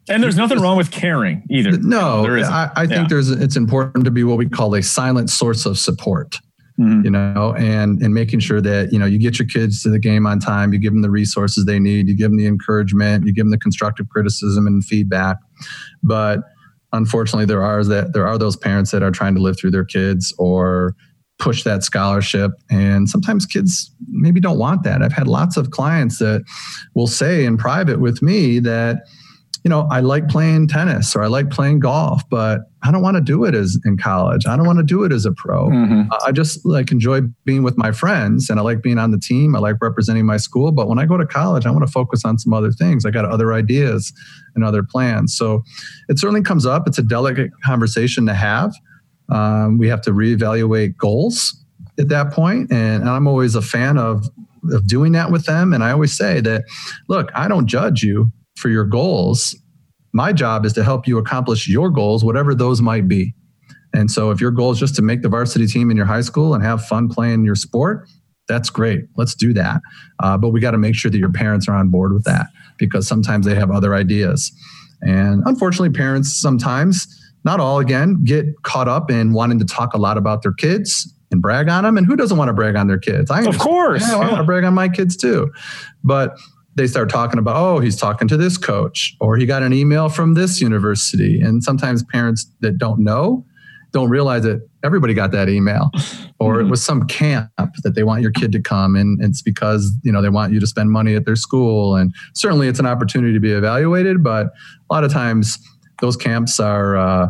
and 0.10 0.22
there's 0.22 0.36
nothing 0.36 0.60
wrong 0.60 0.78
with 0.78 0.92
caring 0.92 1.44
either 1.50 1.72
no 1.78 2.24
there 2.24 2.46
I, 2.46 2.70
I, 2.76 2.88
think 2.88 3.04
yeah. 3.04 3.08
there's 3.10 3.30
it's 3.30 3.56
important 3.56 4.06
to 4.06 4.12
be 4.12 4.24
what 4.24 4.38
we 4.38 4.50
call 4.50 4.76
a 4.76 4.84
silent 4.84 5.30
source 5.30 5.66
of 5.66 5.78
support 5.78 6.40
mm-hmm. 6.80 7.02
you 7.04 7.10
know 7.10 7.56
and 7.58 8.02
and 8.02 8.14
making 8.14 8.42
sure 8.42 8.62
that 8.62 8.92
you 8.92 9.00
know 9.00 9.06
you 9.06 9.18
get 9.18 9.40
your 9.40 9.48
kids 9.48 9.82
to 9.84 9.90
the 9.90 10.00
game 10.00 10.28
on 10.28 10.40
time 10.40 10.74
you 10.74 10.80
give 10.80 10.94
them 10.94 11.02
the 11.02 11.10
resources 11.10 11.66
they 11.66 11.80
need 11.80 12.08
you 12.08 12.16
give 12.16 12.32
them 12.32 12.38
the 12.38 12.48
encouragement 12.48 13.26
you 13.26 13.34
give 13.34 13.46
them 13.46 13.52
the 13.52 13.58
constructive 13.58 14.10
criticism 14.10 14.68
and 14.68 14.84
feedback 14.86 15.38
but 16.02 16.42
unfortunately 16.94 17.46
there 17.46 17.64
are 17.64 17.84
that 17.84 18.14
there 18.14 18.28
are 18.28 18.38
those 18.38 18.56
parents 18.56 18.92
that 18.92 19.04
are 19.04 19.12
trying 19.12 19.36
to 19.36 19.42
live 19.42 19.58
through 19.58 19.72
their 19.72 19.86
kids 19.86 20.34
or 20.38 20.96
push 21.40 21.64
that 21.64 21.84
scholarship. 21.84 22.52
And 22.70 23.10
sometimes 23.10 23.46
kids 23.46 23.94
maybe 24.10 24.40
don't 24.40 24.60
want 24.60 24.84
that. 24.84 25.02
I've 25.02 25.12
had 25.12 25.28
lots 25.28 25.58
of 25.58 25.72
clients 25.72 26.20
that 26.20 26.44
will 26.96 27.08
say 27.08 27.44
in 27.44 27.58
private 27.58 28.00
with 28.00 28.22
me 28.22 28.60
that 28.60 29.04
you 29.64 29.70
know, 29.70 29.88
I 29.90 30.02
like 30.02 30.28
playing 30.28 30.68
tennis 30.68 31.16
or 31.16 31.24
I 31.24 31.28
like 31.28 31.50
playing 31.50 31.80
golf, 31.80 32.22
but 32.30 32.62
I 32.84 32.92
don't 32.92 33.02
want 33.02 33.16
to 33.16 33.22
do 33.22 33.46
it 33.46 33.56
as 33.56 33.80
in 33.86 33.98
college. 33.98 34.46
I 34.46 34.58
don't 34.58 34.68
want 34.68 34.80
to 34.80 34.84
do 34.84 35.06
it 35.06 35.14
as 35.14 35.26
a 35.26 35.32
pro. 35.32 35.70
Mm-hmm. 35.70 36.12
I 36.26 36.34
just 36.34 36.66
like 36.66 36.92
enjoy 36.92 37.22
being 37.46 37.64
with 37.64 37.78
my 37.78 37.94
friends 37.94 38.50
and 38.50 38.60
I 38.60 38.64
like 38.64 38.82
being 38.82 38.98
on 38.98 39.12
the 39.12 39.20
team. 39.20 39.56
I 39.56 39.60
like 39.60 39.78
representing 39.82 40.26
my 40.26 40.36
school. 40.36 40.74
But 40.74 40.90
when 40.90 41.00
I 41.00 41.06
go 41.06 41.16
to 41.16 41.26
college, 41.26 41.66
I 41.66 41.72
want 41.72 41.86
to 41.86 41.92
focus 41.92 42.26
on 42.26 42.38
some 42.38 42.54
other 42.54 42.72
things. 42.72 43.06
I 43.06 43.12
got 43.12 43.24
other 43.24 43.54
ideas 43.54 44.12
and 44.54 44.66
other 44.66 44.84
plans. 44.84 45.36
So 45.36 45.64
it 46.10 46.20
certainly 46.20 46.42
comes 46.42 46.66
up. 46.66 46.86
It's 46.86 46.98
a 46.98 47.04
delicate 47.04 47.52
conversation 47.64 48.26
to 48.26 48.34
have. 48.34 48.74
Um, 49.30 49.78
we 49.78 49.88
have 49.88 50.02
to 50.02 50.12
reevaluate 50.12 50.98
goals 50.98 51.58
at 51.98 52.10
that 52.10 52.34
point, 52.34 52.72
and 52.72 53.08
I'm 53.08 53.28
always 53.28 53.56
a 53.56 53.62
fan 53.62 53.98
of 53.98 54.28
of 54.72 54.88
doing 54.88 55.12
that 55.14 55.32
with 55.32 55.46
them. 55.46 55.74
And 55.74 55.84
I 55.84 55.92
always 55.92 56.16
say 56.16 56.40
that, 56.42 56.64
look, 57.10 57.30
I 57.36 57.48
don't 57.48 57.68
judge 57.68 58.02
you 58.02 58.32
for 58.64 58.70
your 58.70 58.86
goals. 58.86 59.56
My 60.14 60.32
job 60.32 60.66
is 60.66 60.74
to 60.74 60.84
help 60.84 61.06
you 61.06 61.18
accomplish 61.18 61.68
your 61.68 61.90
goals, 61.90 62.24
whatever 62.24 62.56
those 62.56 62.82
might 62.82 63.08
be. 63.08 63.36
And 63.94 64.10
so 64.10 64.32
if 64.32 64.40
your 64.40 64.52
goal 64.52 64.72
is 64.72 64.80
just 64.80 64.96
to 64.96 65.02
make 65.02 65.22
the 65.22 65.30
varsity 65.30 65.68
team 65.68 65.92
in 65.92 65.98
your 65.98 66.06
high 66.06 66.22
school 66.22 66.56
and 66.56 66.64
have 66.64 66.84
fun 66.86 67.10
playing 67.10 67.44
your 67.44 67.56
sport, 67.56 68.08
that's 68.48 68.70
great. 68.70 69.02
Let's 69.18 69.36
do 69.36 69.54
that. 69.54 69.82
Uh, 70.22 70.38
but 70.38 70.50
we 70.50 70.62
got 70.62 70.72
to 70.72 70.78
make 70.78 70.96
sure 70.96 71.12
that 71.12 71.18
your 71.18 71.32
parents 71.32 71.68
are 71.68 71.76
on 71.76 71.90
board 71.90 72.14
with 72.14 72.24
that 72.24 72.48
because 72.78 73.06
sometimes 73.06 73.46
they 73.46 73.54
have 73.54 73.70
other 73.70 73.94
ideas. 73.94 74.52
And 75.02 75.44
unfortunately, 75.46 75.92
parents 75.92 76.40
sometimes, 76.42 77.06
not 77.44 77.60
all 77.60 77.80
again, 77.80 78.24
get 78.24 78.46
caught 78.64 78.88
up 78.88 79.12
in 79.12 79.34
wanting 79.34 79.60
to 79.60 79.66
talk 79.66 79.94
a 79.94 79.98
lot 79.98 80.18
about 80.18 80.42
their 80.42 80.54
kids 80.54 81.14
and 81.32 81.42
brag 81.42 81.68
on 81.68 81.84
them. 81.84 81.98
And 81.98 82.08
who 82.08 82.16
doesn't 82.16 82.38
want 82.38 82.48
to 82.48 82.54
brag 82.54 82.78
on 82.78 82.88
their 82.88 83.00
kids? 83.00 83.30
I 83.30 83.44
of 83.44 83.58
course. 83.58 84.08
Yeah, 84.08 84.16
I 84.16 84.20
want 84.20 84.38
to 84.38 84.44
brag 84.44 84.64
on 84.64 84.74
my 84.74 84.88
kids 84.88 85.18
too. 85.18 85.52
But 86.04 86.38
they 86.76 86.88
start 86.88 87.10
talking 87.10 87.40
about, 87.40 87.56
oh, 87.56 87.80
he's 87.80 87.96
talking 87.96 88.28
to 88.28 88.38
this 88.38 88.58
coach, 88.58 89.16
or 89.20 89.38
he 89.38 89.46
got 89.46 89.64
an 89.64 89.74
email 89.74 90.10
from 90.10 90.34
this 90.34 90.60
university. 90.62 91.40
And 91.40 91.64
sometimes 91.64 92.04
parents 92.04 92.52
that 92.62 92.78
don't 92.78 93.00
know 93.00 93.46
don't 93.92 94.10
realize 94.10 94.42
that 94.42 94.68
everybody 94.84 95.14
got 95.14 95.32
that 95.32 95.48
email, 95.50 95.92
or 96.40 96.56
mm-hmm. 96.56 96.68
it 96.68 96.70
was 96.70 96.84
some 96.84 97.08
camp 97.08 97.50
that 97.84 97.94
they 97.94 98.04
want 98.04 98.24
your 98.24 98.32
kid 98.32 98.52
to 98.52 98.62
come, 98.62 98.96
and 98.96 99.24
it's 99.24 99.42
because 99.42 99.94
you 100.04 100.12
know 100.12 100.22
they 100.22 100.30
want 100.30 100.52
you 100.52 100.60
to 100.60 100.68
spend 100.68 100.92
money 100.92 101.16
at 101.16 101.26
their 101.26 101.36
school. 101.36 101.96
And 101.96 102.14
certainly, 102.34 102.68
it's 102.68 102.80
an 102.80 102.88
opportunity 102.88 103.34
to 103.34 103.40
be 103.40 103.52
evaluated, 103.52 104.24
but 104.24 104.48
a 104.48 104.94
lot 104.94 105.04
of 105.04 105.12
times 105.12 105.60
those 106.02 106.18
camps 106.18 106.60
are 106.60 106.98
uh, 106.98 107.30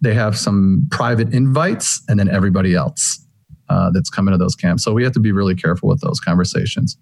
they 0.00 0.14
have 0.14 0.38
some 0.38 0.86
private 0.90 1.34
invites, 1.34 2.00
and 2.08 2.18
then 2.18 2.30
everybody 2.30 2.74
else 2.74 3.20
uh, 3.68 3.90
that's 3.92 4.08
coming 4.08 4.32
to 4.32 4.38
those 4.38 4.54
camps. 4.54 4.84
So 4.84 4.92
we 4.92 5.02
have 5.02 5.12
to 5.14 5.20
be 5.20 5.32
really 5.32 5.56
careful 5.56 5.88
with 5.88 6.00
those 6.00 6.20
conversations. 6.20 6.96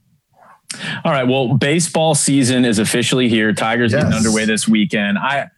All 1.05 1.13
right. 1.13 1.25
Well, 1.25 1.57
baseball 1.57 2.15
season 2.15 2.65
is 2.65 2.79
officially 2.79 3.29
here. 3.29 3.53
Tigers 3.53 3.93
yes. 3.93 4.03
getting 4.03 4.17
underway 4.17 4.45
this 4.45 4.67
weekend. 4.69 5.19
I 5.19 5.49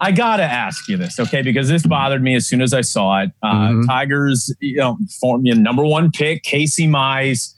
I 0.00 0.12
gotta 0.12 0.42
ask 0.42 0.88
you 0.88 0.96
this, 0.96 1.18
okay? 1.18 1.42
Because 1.42 1.68
this 1.68 1.86
bothered 1.86 2.22
me 2.22 2.34
as 2.34 2.46
soon 2.46 2.60
as 2.60 2.72
I 2.72 2.80
saw 2.80 3.22
it. 3.22 3.30
Uh, 3.42 3.52
mm-hmm. 3.52 3.82
Tigers, 3.82 4.54
you 4.60 4.76
know, 4.76 4.98
form 5.20 5.44
you 5.44 5.54
know, 5.54 5.60
number 5.60 5.84
one 5.84 6.10
pick, 6.10 6.42
Casey 6.42 6.86
Mize. 6.86 7.54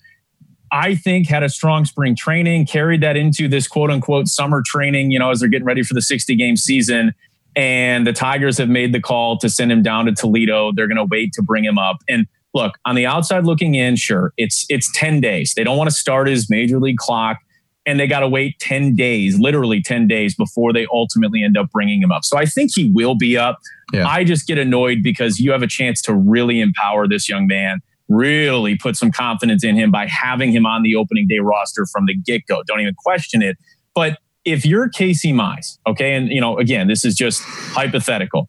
I 0.72 0.96
think 0.96 1.28
had 1.28 1.42
a 1.42 1.48
strong 1.48 1.84
spring 1.84 2.16
training, 2.16 2.66
carried 2.66 3.00
that 3.00 3.16
into 3.16 3.48
this 3.48 3.68
quote 3.68 3.90
unquote 3.90 4.28
summer 4.28 4.62
training, 4.64 5.10
you 5.10 5.18
know, 5.18 5.30
as 5.30 5.40
they're 5.40 5.48
getting 5.48 5.66
ready 5.66 5.82
for 5.82 5.94
the 5.94 6.02
60 6.02 6.34
game 6.36 6.56
season. 6.56 7.14
And 7.54 8.06
the 8.06 8.12
Tigers 8.12 8.58
have 8.58 8.68
made 8.68 8.92
the 8.92 9.00
call 9.00 9.38
to 9.38 9.48
send 9.48 9.72
him 9.72 9.82
down 9.82 10.04
to 10.06 10.12
Toledo. 10.12 10.72
They're 10.74 10.88
going 10.88 10.98
to 10.98 11.06
wait 11.10 11.32
to 11.34 11.42
bring 11.42 11.64
him 11.64 11.78
up. 11.78 11.96
And 12.08 12.26
look, 12.54 12.74
on 12.85 12.94
the 12.94 13.06
outside 13.06 13.44
looking 13.44 13.74
in, 13.74 13.96
sure, 13.96 14.32
it's 14.37 14.64
it's 14.68 14.90
10 14.94 15.20
days. 15.20 15.54
They 15.54 15.64
don't 15.64 15.76
want 15.76 15.90
to 15.90 15.96
start 15.96 16.28
his 16.28 16.48
major 16.48 16.80
league 16.80 16.96
clock 16.98 17.38
and 17.87 18.00
they 18.00 18.06
got 18.09 18.20
to 18.20 18.28
wait 18.28 18.59
10 18.59 18.96
days, 18.96 19.38
literally 19.38 19.80
10 19.80 20.09
days 20.09 20.35
before 20.35 20.72
they 20.72 20.87
ultimately 20.92 21.44
end 21.44 21.56
up 21.56 21.70
bringing 21.70 22.02
him 22.02 22.11
up. 22.11 22.24
So 22.24 22.37
I 22.37 22.44
think 22.44 22.72
he 22.74 22.90
will 22.92 23.14
be 23.14 23.38
up. 23.38 23.59
Yeah. 23.92 24.09
I 24.09 24.24
just 24.24 24.48
get 24.48 24.59
annoyed 24.59 25.02
because 25.02 25.38
you 25.38 25.52
have 25.52 25.62
a 25.62 25.68
chance 25.68 26.02
to 26.02 26.14
really 26.14 26.61
empower 26.61 27.06
this 27.06 27.28
young 27.28 27.46
man. 27.46 27.80
really 28.09 28.76
put 28.76 28.96
some 28.96 29.11
confidence 29.11 29.64
in 29.64 29.74
him 29.76 29.90
by 29.90 30.06
having 30.06 30.52
him 30.52 30.66
on 30.66 30.82
the 30.82 30.94
opening 30.94 31.26
day 31.26 31.38
roster 31.38 31.87
from 31.87 32.06
the 32.06 32.14
get 32.14 32.46
go. 32.46 32.62
Don't 32.66 32.80
even 32.80 32.94
question 32.94 33.42
it. 33.42 33.56
But 33.94 34.18
if 34.44 34.64
you're 34.64 34.88
Casey 34.88 35.32
Mize, 35.32 35.78
okay, 35.87 36.14
and 36.14 36.28
you 36.28 36.40
know, 36.40 36.59
again, 36.59 36.87
this 36.87 37.04
is 37.04 37.14
just 37.14 37.42
hypothetical. 37.42 38.48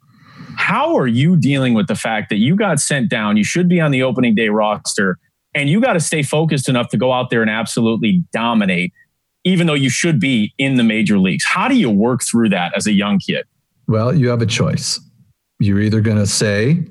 How 0.58 0.98
are 0.98 1.08
you 1.08 1.36
dealing 1.36 1.74
with 1.74 1.88
the 1.88 1.96
fact 1.96 2.30
that 2.30 2.38
you 2.38 2.56
got 2.56 2.80
sent 2.80 3.10
down? 3.10 3.38
You 3.38 3.44
should 3.44 3.70
be 3.70 3.80
on 3.80 3.92
the 3.92 4.04
opening 4.04 4.36
day 4.36 4.50
roster, 4.50 5.18
and 5.54 5.70
you 5.70 5.80
got 5.80 5.94
to 5.94 6.00
stay 6.00 6.24
focused 6.24 6.68
enough 6.68 6.90
to 6.90 6.98
go 6.98 7.14
out 7.14 7.30
there 7.30 7.42
and 7.42 7.50
absolutely 7.50 8.24
dominate, 8.34 8.92
even 9.44 9.68
though 9.68 9.74
you 9.74 9.90
should 9.90 10.20
be 10.20 10.54
in 10.58 10.76
the 10.76 10.84
major 10.84 11.20
leagues. 11.20 11.46
How 11.46 11.68
do 11.68 11.76
you 11.76 11.90
work 11.90 12.24
through 12.24 12.50
that 12.50 12.76
as 12.76 12.88
a 12.88 12.92
young 12.92 13.20
kid? 13.20 13.46
Well, 13.88 14.14
you 14.14 14.30
have 14.30 14.42
a 14.42 14.46
choice. 14.46 15.00
You're 15.60 15.80
either 15.80 16.02
going 16.02 16.18
to 16.18 16.28
say, 16.28 16.84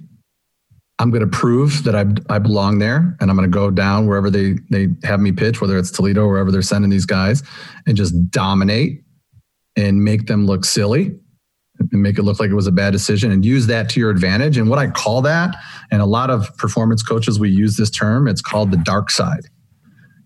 I'm 0.99 1.11
going 1.11 1.21
to 1.21 1.27
prove 1.27 1.85
that 1.85 1.95
I, 1.95 2.07
I 2.35 2.39
belong 2.39 2.79
there 2.79 3.17
and 3.21 3.31
I'm 3.31 3.37
going 3.37 3.51
to 3.51 3.55
go 3.55 3.71
down 3.71 4.07
wherever 4.07 4.31
they, 4.31 4.55
they 4.71 4.89
have 5.03 5.21
me 5.21 5.31
pitch, 5.33 5.61
whether 5.61 5.77
it's 5.77 5.91
Toledo, 5.91 6.23
or 6.23 6.29
wherever 6.29 6.51
they're 6.51 6.63
sending 6.63 6.91
these 6.91 7.05
guys, 7.05 7.43
and 7.87 7.97
just 7.97 8.15
dominate 8.31 9.03
and 9.77 10.03
make 10.03 10.27
them 10.27 10.47
look 10.47 10.65
silly 10.65 11.19
and 11.79 12.03
make 12.03 12.19
it 12.19 12.23
look 12.23 12.41
like 12.41 12.51
it 12.51 12.55
was 12.55 12.67
a 12.67 12.73
bad 12.73 12.93
decision 12.93 13.31
and 13.31 13.45
use 13.45 13.67
that 13.67 13.89
to 13.91 14.01
your 14.01 14.11
advantage. 14.11 14.59
And 14.59 14.69
what 14.69 14.79
I 14.79 14.89
call 14.89 15.23
that, 15.23 15.57
and 15.91 16.03
a 16.03 16.07
lot 16.07 16.31
of 16.31 16.57
performance 16.57 17.03
coaches, 17.03 17.39
we 17.39 17.51
use 17.51 17.77
this 17.77 17.91
term, 17.91 18.29
it's 18.29 18.43
called 18.43 18.71
the 18.71 18.79
dark 18.79 19.11
side 19.11 19.49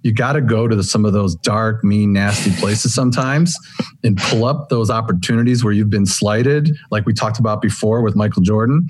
you 0.02 0.12
got 0.12 0.32
to 0.32 0.40
go 0.40 0.66
to 0.66 0.74
the, 0.74 0.82
some 0.82 1.04
of 1.04 1.12
those 1.12 1.34
dark, 1.36 1.84
mean, 1.84 2.12
nasty 2.12 2.50
places 2.52 2.94
sometimes 2.94 3.54
and 4.02 4.16
pull 4.16 4.44
up 4.44 4.68
those 4.68 4.90
opportunities 4.90 5.62
where 5.62 5.72
you've 5.72 5.90
been 5.90 6.06
slighted, 6.06 6.74
like 6.90 7.04
we 7.06 7.12
talked 7.12 7.38
about 7.38 7.60
before 7.60 8.00
with 8.00 8.16
Michael 8.16 8.42
Jordan, 8.42 8.86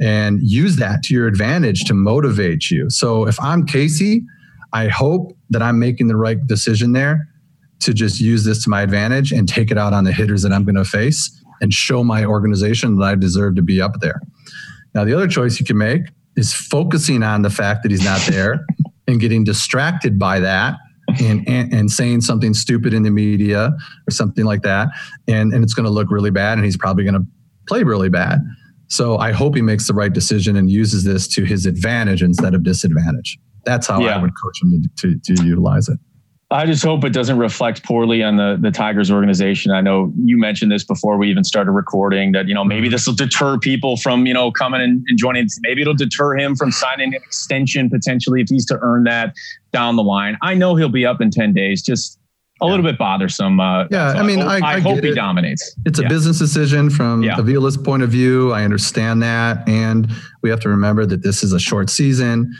and 0.00 0.40
use 0.42 0.76
that 0.76 1.02
to 1.04 1.14
your 1.14 1.26
advantage 1.26 1.84
to 1.84 1.94
motivate 1.94 2.70
you. 2.70 2.90
So 2.90 3.26
if 3.26 3.40
I'm 3.40 3.64
Casey, 3.64 4.22
I 4.72 4.88
hope 4.88 5.32
that 5.50 5.62
I'm 5.62 5.78
making 5.78 6.08
the 6.08 6.16
right 6.16 6.44
decision 6.46 6.92
there 6.92 7.26
to 7.80 7.94
just 7.94 8.20
use 8.20 8.44
this 8.44 8.62
to 8.64 8.70
my 8.70 8.82
advantage 8.82 9.32
and 9.32 9.48
take 9.48 9.70
it 9.70 9.78
out 9.78 9.94
on 9.94 10.04
the 10.04 10.12
hitters 10.12 10.42
that 10.42 10.52
I'm 10.52 10.64
going 10.64 10.74
to 10.76 10.84
face 10.84 11.39
and 11.60 11.72
show 11.72 12.02
my 12.04 12.24
organization 12.24 12.96
that 12.96 13.04
I 13.04 13.14
deserve 13.14 13.56
to 13.56 13.62
be 13.62 13.80
up 13.80 14.00
there. 14.00 14.20
Now, 14.94 15.04
the 15.04 15.14
other 15.14 15.28
choice 15.28 15.60
you 15.60 15.66
can 15.66 15.78
make 15.78 16.02
is 16.36 16.52
focusing 16.52 17.22
on 17.22 17.42
the 17.42 17.50
fact 17.50 17.82
that 17.82 17.90
he's 17.90 18.04
not 18.04 18.20
there 18.22 18.64
and 19.06 19.20
getting 19.20 19.44
distracted 19.44 20.18
by 20.18 20.40
that 20.40 20.76
and, 21.20 21.46
and, 21.48 21.72
and 21.72 21.90
saying 21.90 22.20
something 22.20 22.54
stupid 22.54 22.94
in 22.94 23.02
the 23.02 23.10
media 23.10 23.72
or 24.06 24.10
something 24.10 24.44
like 24.44 24.62
that. 24.62 24.88
And, 25.28 25.52
and 25.52 25.64
it's 25.64 25.74
going 25.74 25.84
to 25.84 25.90
look 25.90 26.10
really 26.10 26.30
bad 26.30 26.58
and 26.58 26.64
he's 26.64 26.76
probably 26.76 27.04
going 27.04 27.14
to 27.14 27.26
play 27.68 27.82
really 27.82 28.08
bad. 28.08 28.40
So 28.88 29.18
I 29.18 29.32
hope 29.32 29.54
he 29.54 29.62
makes 29.62 29.86
the 29.86 29.94
right 29.94 30.12
decision 30.12 30.56
and 30.56 30.70
uses 30.70 31.04
this 31.04 31.28
to 31.28 31.44
his 31.44 31.66
advantage 31.66 32.22
instead 32.22 32.54
of 32.54 32.64
disadvantage. 32.64 33.38
That's 33.64 33.86
how 33.86 34.00
yeah. 34.00 34.16
I 34.16 34.22
would 34.22 34.32
coach 34.42 34.62
him 34.62 34.82
to, 34.82 34.88
to, 34.96 35.34
to 35.36 35.44
utilize 35.44 35.88
it. 35.88 35.98
I 36.52 36.66
just 36.66 36.82
hope 36.82 37.04
it 37.04 37.12
doesn't 37.12 37.38
reflect 37.38 37.84
poorly 37.84 38.24
on 38.24 38.36
the 38.36 38.58
the 38.60 38.72
Tigers 38.72 39.08
organization. 39.08 39.70
I 39.70 39.80
know 39.80 40.12
you 40.24 40.36
mentioned 40.36 40.72
this 40.72 40.82
before 40.82 41.16
we 41.16 41.30
even 41.30 41.44
started 41.44 41.70
recording 41.70 42.32
that 42.32 42.48
you 42.48 42.54
know 42.54 42.64
maybe 42.64 42.88
this 42.88 43.06
will 43.06 43.14
deter 43.14 43.56
people 43.56 43.96
from 43.96 44.26
you 44.26 44.34
know 44.34 44.50
coming 44.50 44.80
and, 44.80 45.04
and 45.06 45.16
joining. 45.16 45.46
Maybe 45.60 45.82
it'll 45.82 45.94
deter 45.94 46.36
him 46.36 46.56
from 46.56 46.72
signing 46.72 47.14
an 47.14 47.22
extension 47.22 47.88
potentially 47.88 48.40
if 48.40 48.48
he's 48.48 48.66
to 48.66 48.78
earn 48.82 49.04
that 49.04 49.34
down 49.72 49.94
the 49.94 50.02
line. 50.02 50.36
I 50.42 50.54
know 50.54 50.74
he'll 50.74 50.88
be 50.88 51.06
up 51.06 51.20
in 51.20 51.30
ten 51.30 51.52
days. 51.52 51.82
Just 51.82 52.18
a 52.60 52.66
yeah. 52.66 52.70
little 52.70 52.84
bit 52.84 52.98
bothersome. 52.98 53.60
Uh, 53.60 53.86
yeah, 53.92 54.12
so 54.12 54.18
I 54.18 54.22
mean, 54.24 54.40
I, 54.40 54.54
hope, 54.54 54.64
I, 54.64 54.74
I 54.74 54.80
hope 54.80 55.04
he 55.04 55.10
it. 55.10 55.14
dominates. 55.14 55.76
It's 55.86 56.00
a 56.00 56.08
business 56.08 56.40
decision 56.40 56.90
from 56.90 57.22
yeah. 57.22 57.36
Avila's 57.36 57.76
point 57.76 58.02
of 58.02 58.10
view. 58.10 58.52
I 58.52 58.64
understand 58.64 59.22
that, 59.22 59.68
and 59.68 60.10
we 60.42 60.50
have 60.50 60.60
to 60.60 60.68
remember 60.68 61.06
that 61.06 61.22
this 61.22 61.44
is 61.44 61.52
a 61.52 61.60
short 61.60 61.90
season. 61.90 62.52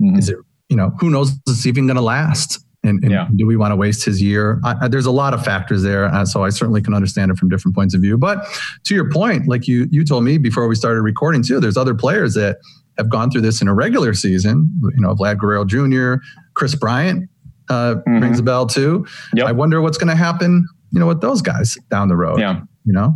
Mm-hmm. 0.00 0.18
Is 0.18 0.28
it? 0.28 0.38
You 0.68 0.76
know, 0.76 0.92
who 1.00 1.10
knows 1.10 1.32
if 1.32 1.38
it's 1.48 1.66
even 1.66 1.86
going 1.86 1.96
to 1.96 2.02
last? 2.02 2.61
And, 2.84 3.02
and 3.04 3.12
yeah. 3.12 3.28
do 3.36 3.46
we 3.46 3.56
want 3.56 3.70
to 3.70 3.76
waste 3.76 4.04
his 4.04 4.20
year? 4.20 4.60
I, 4.64 4.88
there's 4.88 5.06
a 5.06 5.12
lot 5.12 5.34
of 5.34 5.44
factors 5.44 5.82
there, 5.82 6.06
uh, 6.06 6.24
so 6.24 6.42
I 6.42 6.48
certainly 6.50 6.82
can 6.82 6.94
understand 6.94 7.30
it 7.30 7.38
from 7.38 7.48
different 7.48 7.76
points 7.76 7.94
of 7.94 8.00
view. 8.00 8.18
But 8.18 8.44
to 8.84 8.94
your 8.94 9.08
point, 9.08 9.46
like 9.46 9.68
you 9.68 9.86
you 9.90 10.04
told 10.04 10.24
me 10.24 10.36
before 10.36 10.66
we 10.66 10.74
started 10.74 11.02
recording 11.02 11.44
too, 11.44 11.60
there's 11.60 11.76
other 11.76 11.94
players 11.94 12.34
that 12.34 12.58
have 12.98 13.08
gone 13.08 13.30
through 13.30 13.42
this 13.42 13.62
in 13.62 13.68
a 13.68 13.74
regular 13.74 14.14
season. 14.14 14.68
You 14.82 15.00
know, 15.00 15.14
Vlad 15.14 15.38
Guerrero 15.38 15.64
Jr., 15.64 16.24
Kris 16.54 16.74
Bryant 16.74 17.30
uh, 17.68 17.94
mm-hmm. 17.94 18.18
rings 18.18 18.40
a 18.40 18.42
bell 18.42 18.66
too. 18.66 19.06
Yep. 19.34 19.46
I 19.46 19.52
wonder 19.52 19.80
what's 19.80 19.98
going 19.98 20.10
to 20.10 20.16
happen. 20.16 20.66
You 20.90 20.98
know, 20.98 21.06
with 21.06 21.20
those 21.20 21.40
guys 21.40 21.78
down 21.88 22.08
the 22.08 22.16
road. 22.16 22.40
Yeah. 22.40 22.62
You 22.84 22.92
know, 22.92 23.14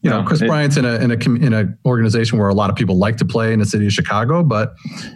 you 0.00 0.08
know, 0.08 0.22
Kris 0.22 0.40
it, 0.40 0.46
Bryant's 0.46 0.78
in 0.78 0.86
a 0.86 0.94
in 0.96 1.10
a 1.10 1.14
in 1.14 1.52
a 1.52 1.66
organization 1.84 2.38
where 2.38 2.48
a 2.48 2.54
lot 2.54 2.70
of 2.70 2.76
people 2.76 2.98
like 2.98 3.18
to 3.18 3.26
play 3.26 3.52
in 3.52 3.58
the 3.58 3.66
city 3.66 3.86
of 3.86 3.92
Chicago, 3.92 4.42
but 4.42 4.74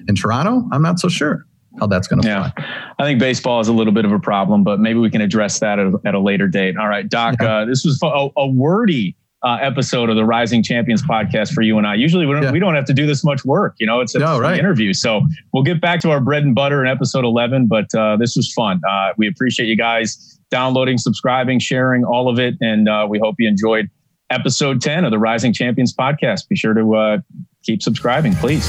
in 0.08 0.14
Toronto, 0.14 0.68
I'm 0.72 0.82
not 0.82 0.98
so 0.98 1.08
sure 1.08 1.46
how 1.78 1.86
that's 1.86 2.08
going 2.08 2.22
to 2.22 2.28
yeah. 2.28 2.50
fly. 2.50 2.94
I 2.98 3.04
think 3.04 3.20
baseball 3.20 3.60
is 3.60 3.68
a 3.68 3.72
little 3.72 3.92
bit 3.92 4.04
of 4.04 4.12
a 4.12 4.18
problem, 4.18 4.64
but 4.64 4.80
maybe 4.80 4.98
we 4.98 5.10
can 5.10 5.20
address 5.20 5.58
that 5.60 5.78
at 5.78 5.86
a, 5.86 6.00
at 6.04 6.14
a 6.14 6.20
later 6.20 6.48
date. 6.48 6.76
All 6.76 6.88
right, 6.88 7.08
Doc, 7.08 7.36
yeah. 7.40 7.58
uh, 7.58 7.64
this 7.64 7.84
was 7.84 7.98
a, 8.02 8.28
a 8.36 8.46
wordy 8.46 9.16
uh, 9.42 9.58
episode 9.60 10.10
of 10.10 10.16
the 10.16 10.24
Rising 10.24 10.62
Champions 10.62 11.02
podcast 11.02 11.52
for 11.52 11.62
you 11.62 11.78
and 11.78 11.86
I. 11.86 11.94
Usually 11.94 12.26
we 12.26 12.34
don't, 12.34 12.42
yeah. 12.42 12.52
we 12.52 12.58
don't 12.58 12.74
have 12.74 12.86
to 12.86 12.94
do 12.94 13.06
this 13.06 13.22
much 13.24 13.44
work, 13.44 13.74
you 13.78 13.86
know, 13.86 14.00
it's 14.00 14.14
a 14.14 14.18
no, 14.18 14.38
right. 14.38 14.58
interview. 14.58 14.92
So 14.92 15.22
we'll 15.52 15.62
get 15.62 15.80
back 15.80 16.00
to 16.00 16.10
our 16.10 16.20
bread 16.20 16.42
and 16.42 16.54
butter 16.54 16.84
in 16.84 16.90
episode 16.90 17.24
11, 17.24 17.66
but 17.68 17.94
uh, 17.94 18.16
this 18.16 18.34
was 18.36 18.52
fun. 18.52 18.80
Uh, 18.88 19.12
we 19.16 19.28
appreciate 19.28 19.66
you 19.66 19.76
guys 19.76 20.38
downloading, 20.50 20.98
subscribing, 20.98 21.58
sharing 21.58 22.04
all 22.04 22.28
of 22.28 22.38
it. 22.38 22.54
And 22.60 22.88
uh, 22.88 23.06
we 23.08 23.18
hope 23.18 23.36
you 23.38 23.48
enjoyed 23.48 23.88
episode 24.30 24.80
10 24.80 25.04
of 25.04 25.10
the 25.10 25.18
Rising 25.18 25.52
Champions 25.52 25.94
podcast. 25.94 26.48
Be 26.48 26.56
sure 26.56 26.74
to 26.74 26.96
uh, 26.96 27.18
keep 27.68 27.82
subscribing, 27.82 28.34
please. 28.34 28.66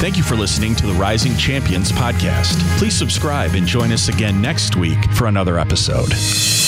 Thank 0.00 0.16
you 0.16 0.22
for 0.22 0.34
listening 0.34 0.74
to 0.76 0.86
the 0.86 0.94
Rising 0.94 1.36
Champions 1.36 1.92
podcast. 1.92 2.58
Please 2.78 2.96
subscribe 2.96 3.54
and 3.54 3.66
join 3.66 3.92
us 3.92 4.08
again 4.08 4.40
next 4.40 4.74
week 4.74 4.98
for 5.12 5.26
another 5.26 5.58
episode. 5.58 6.67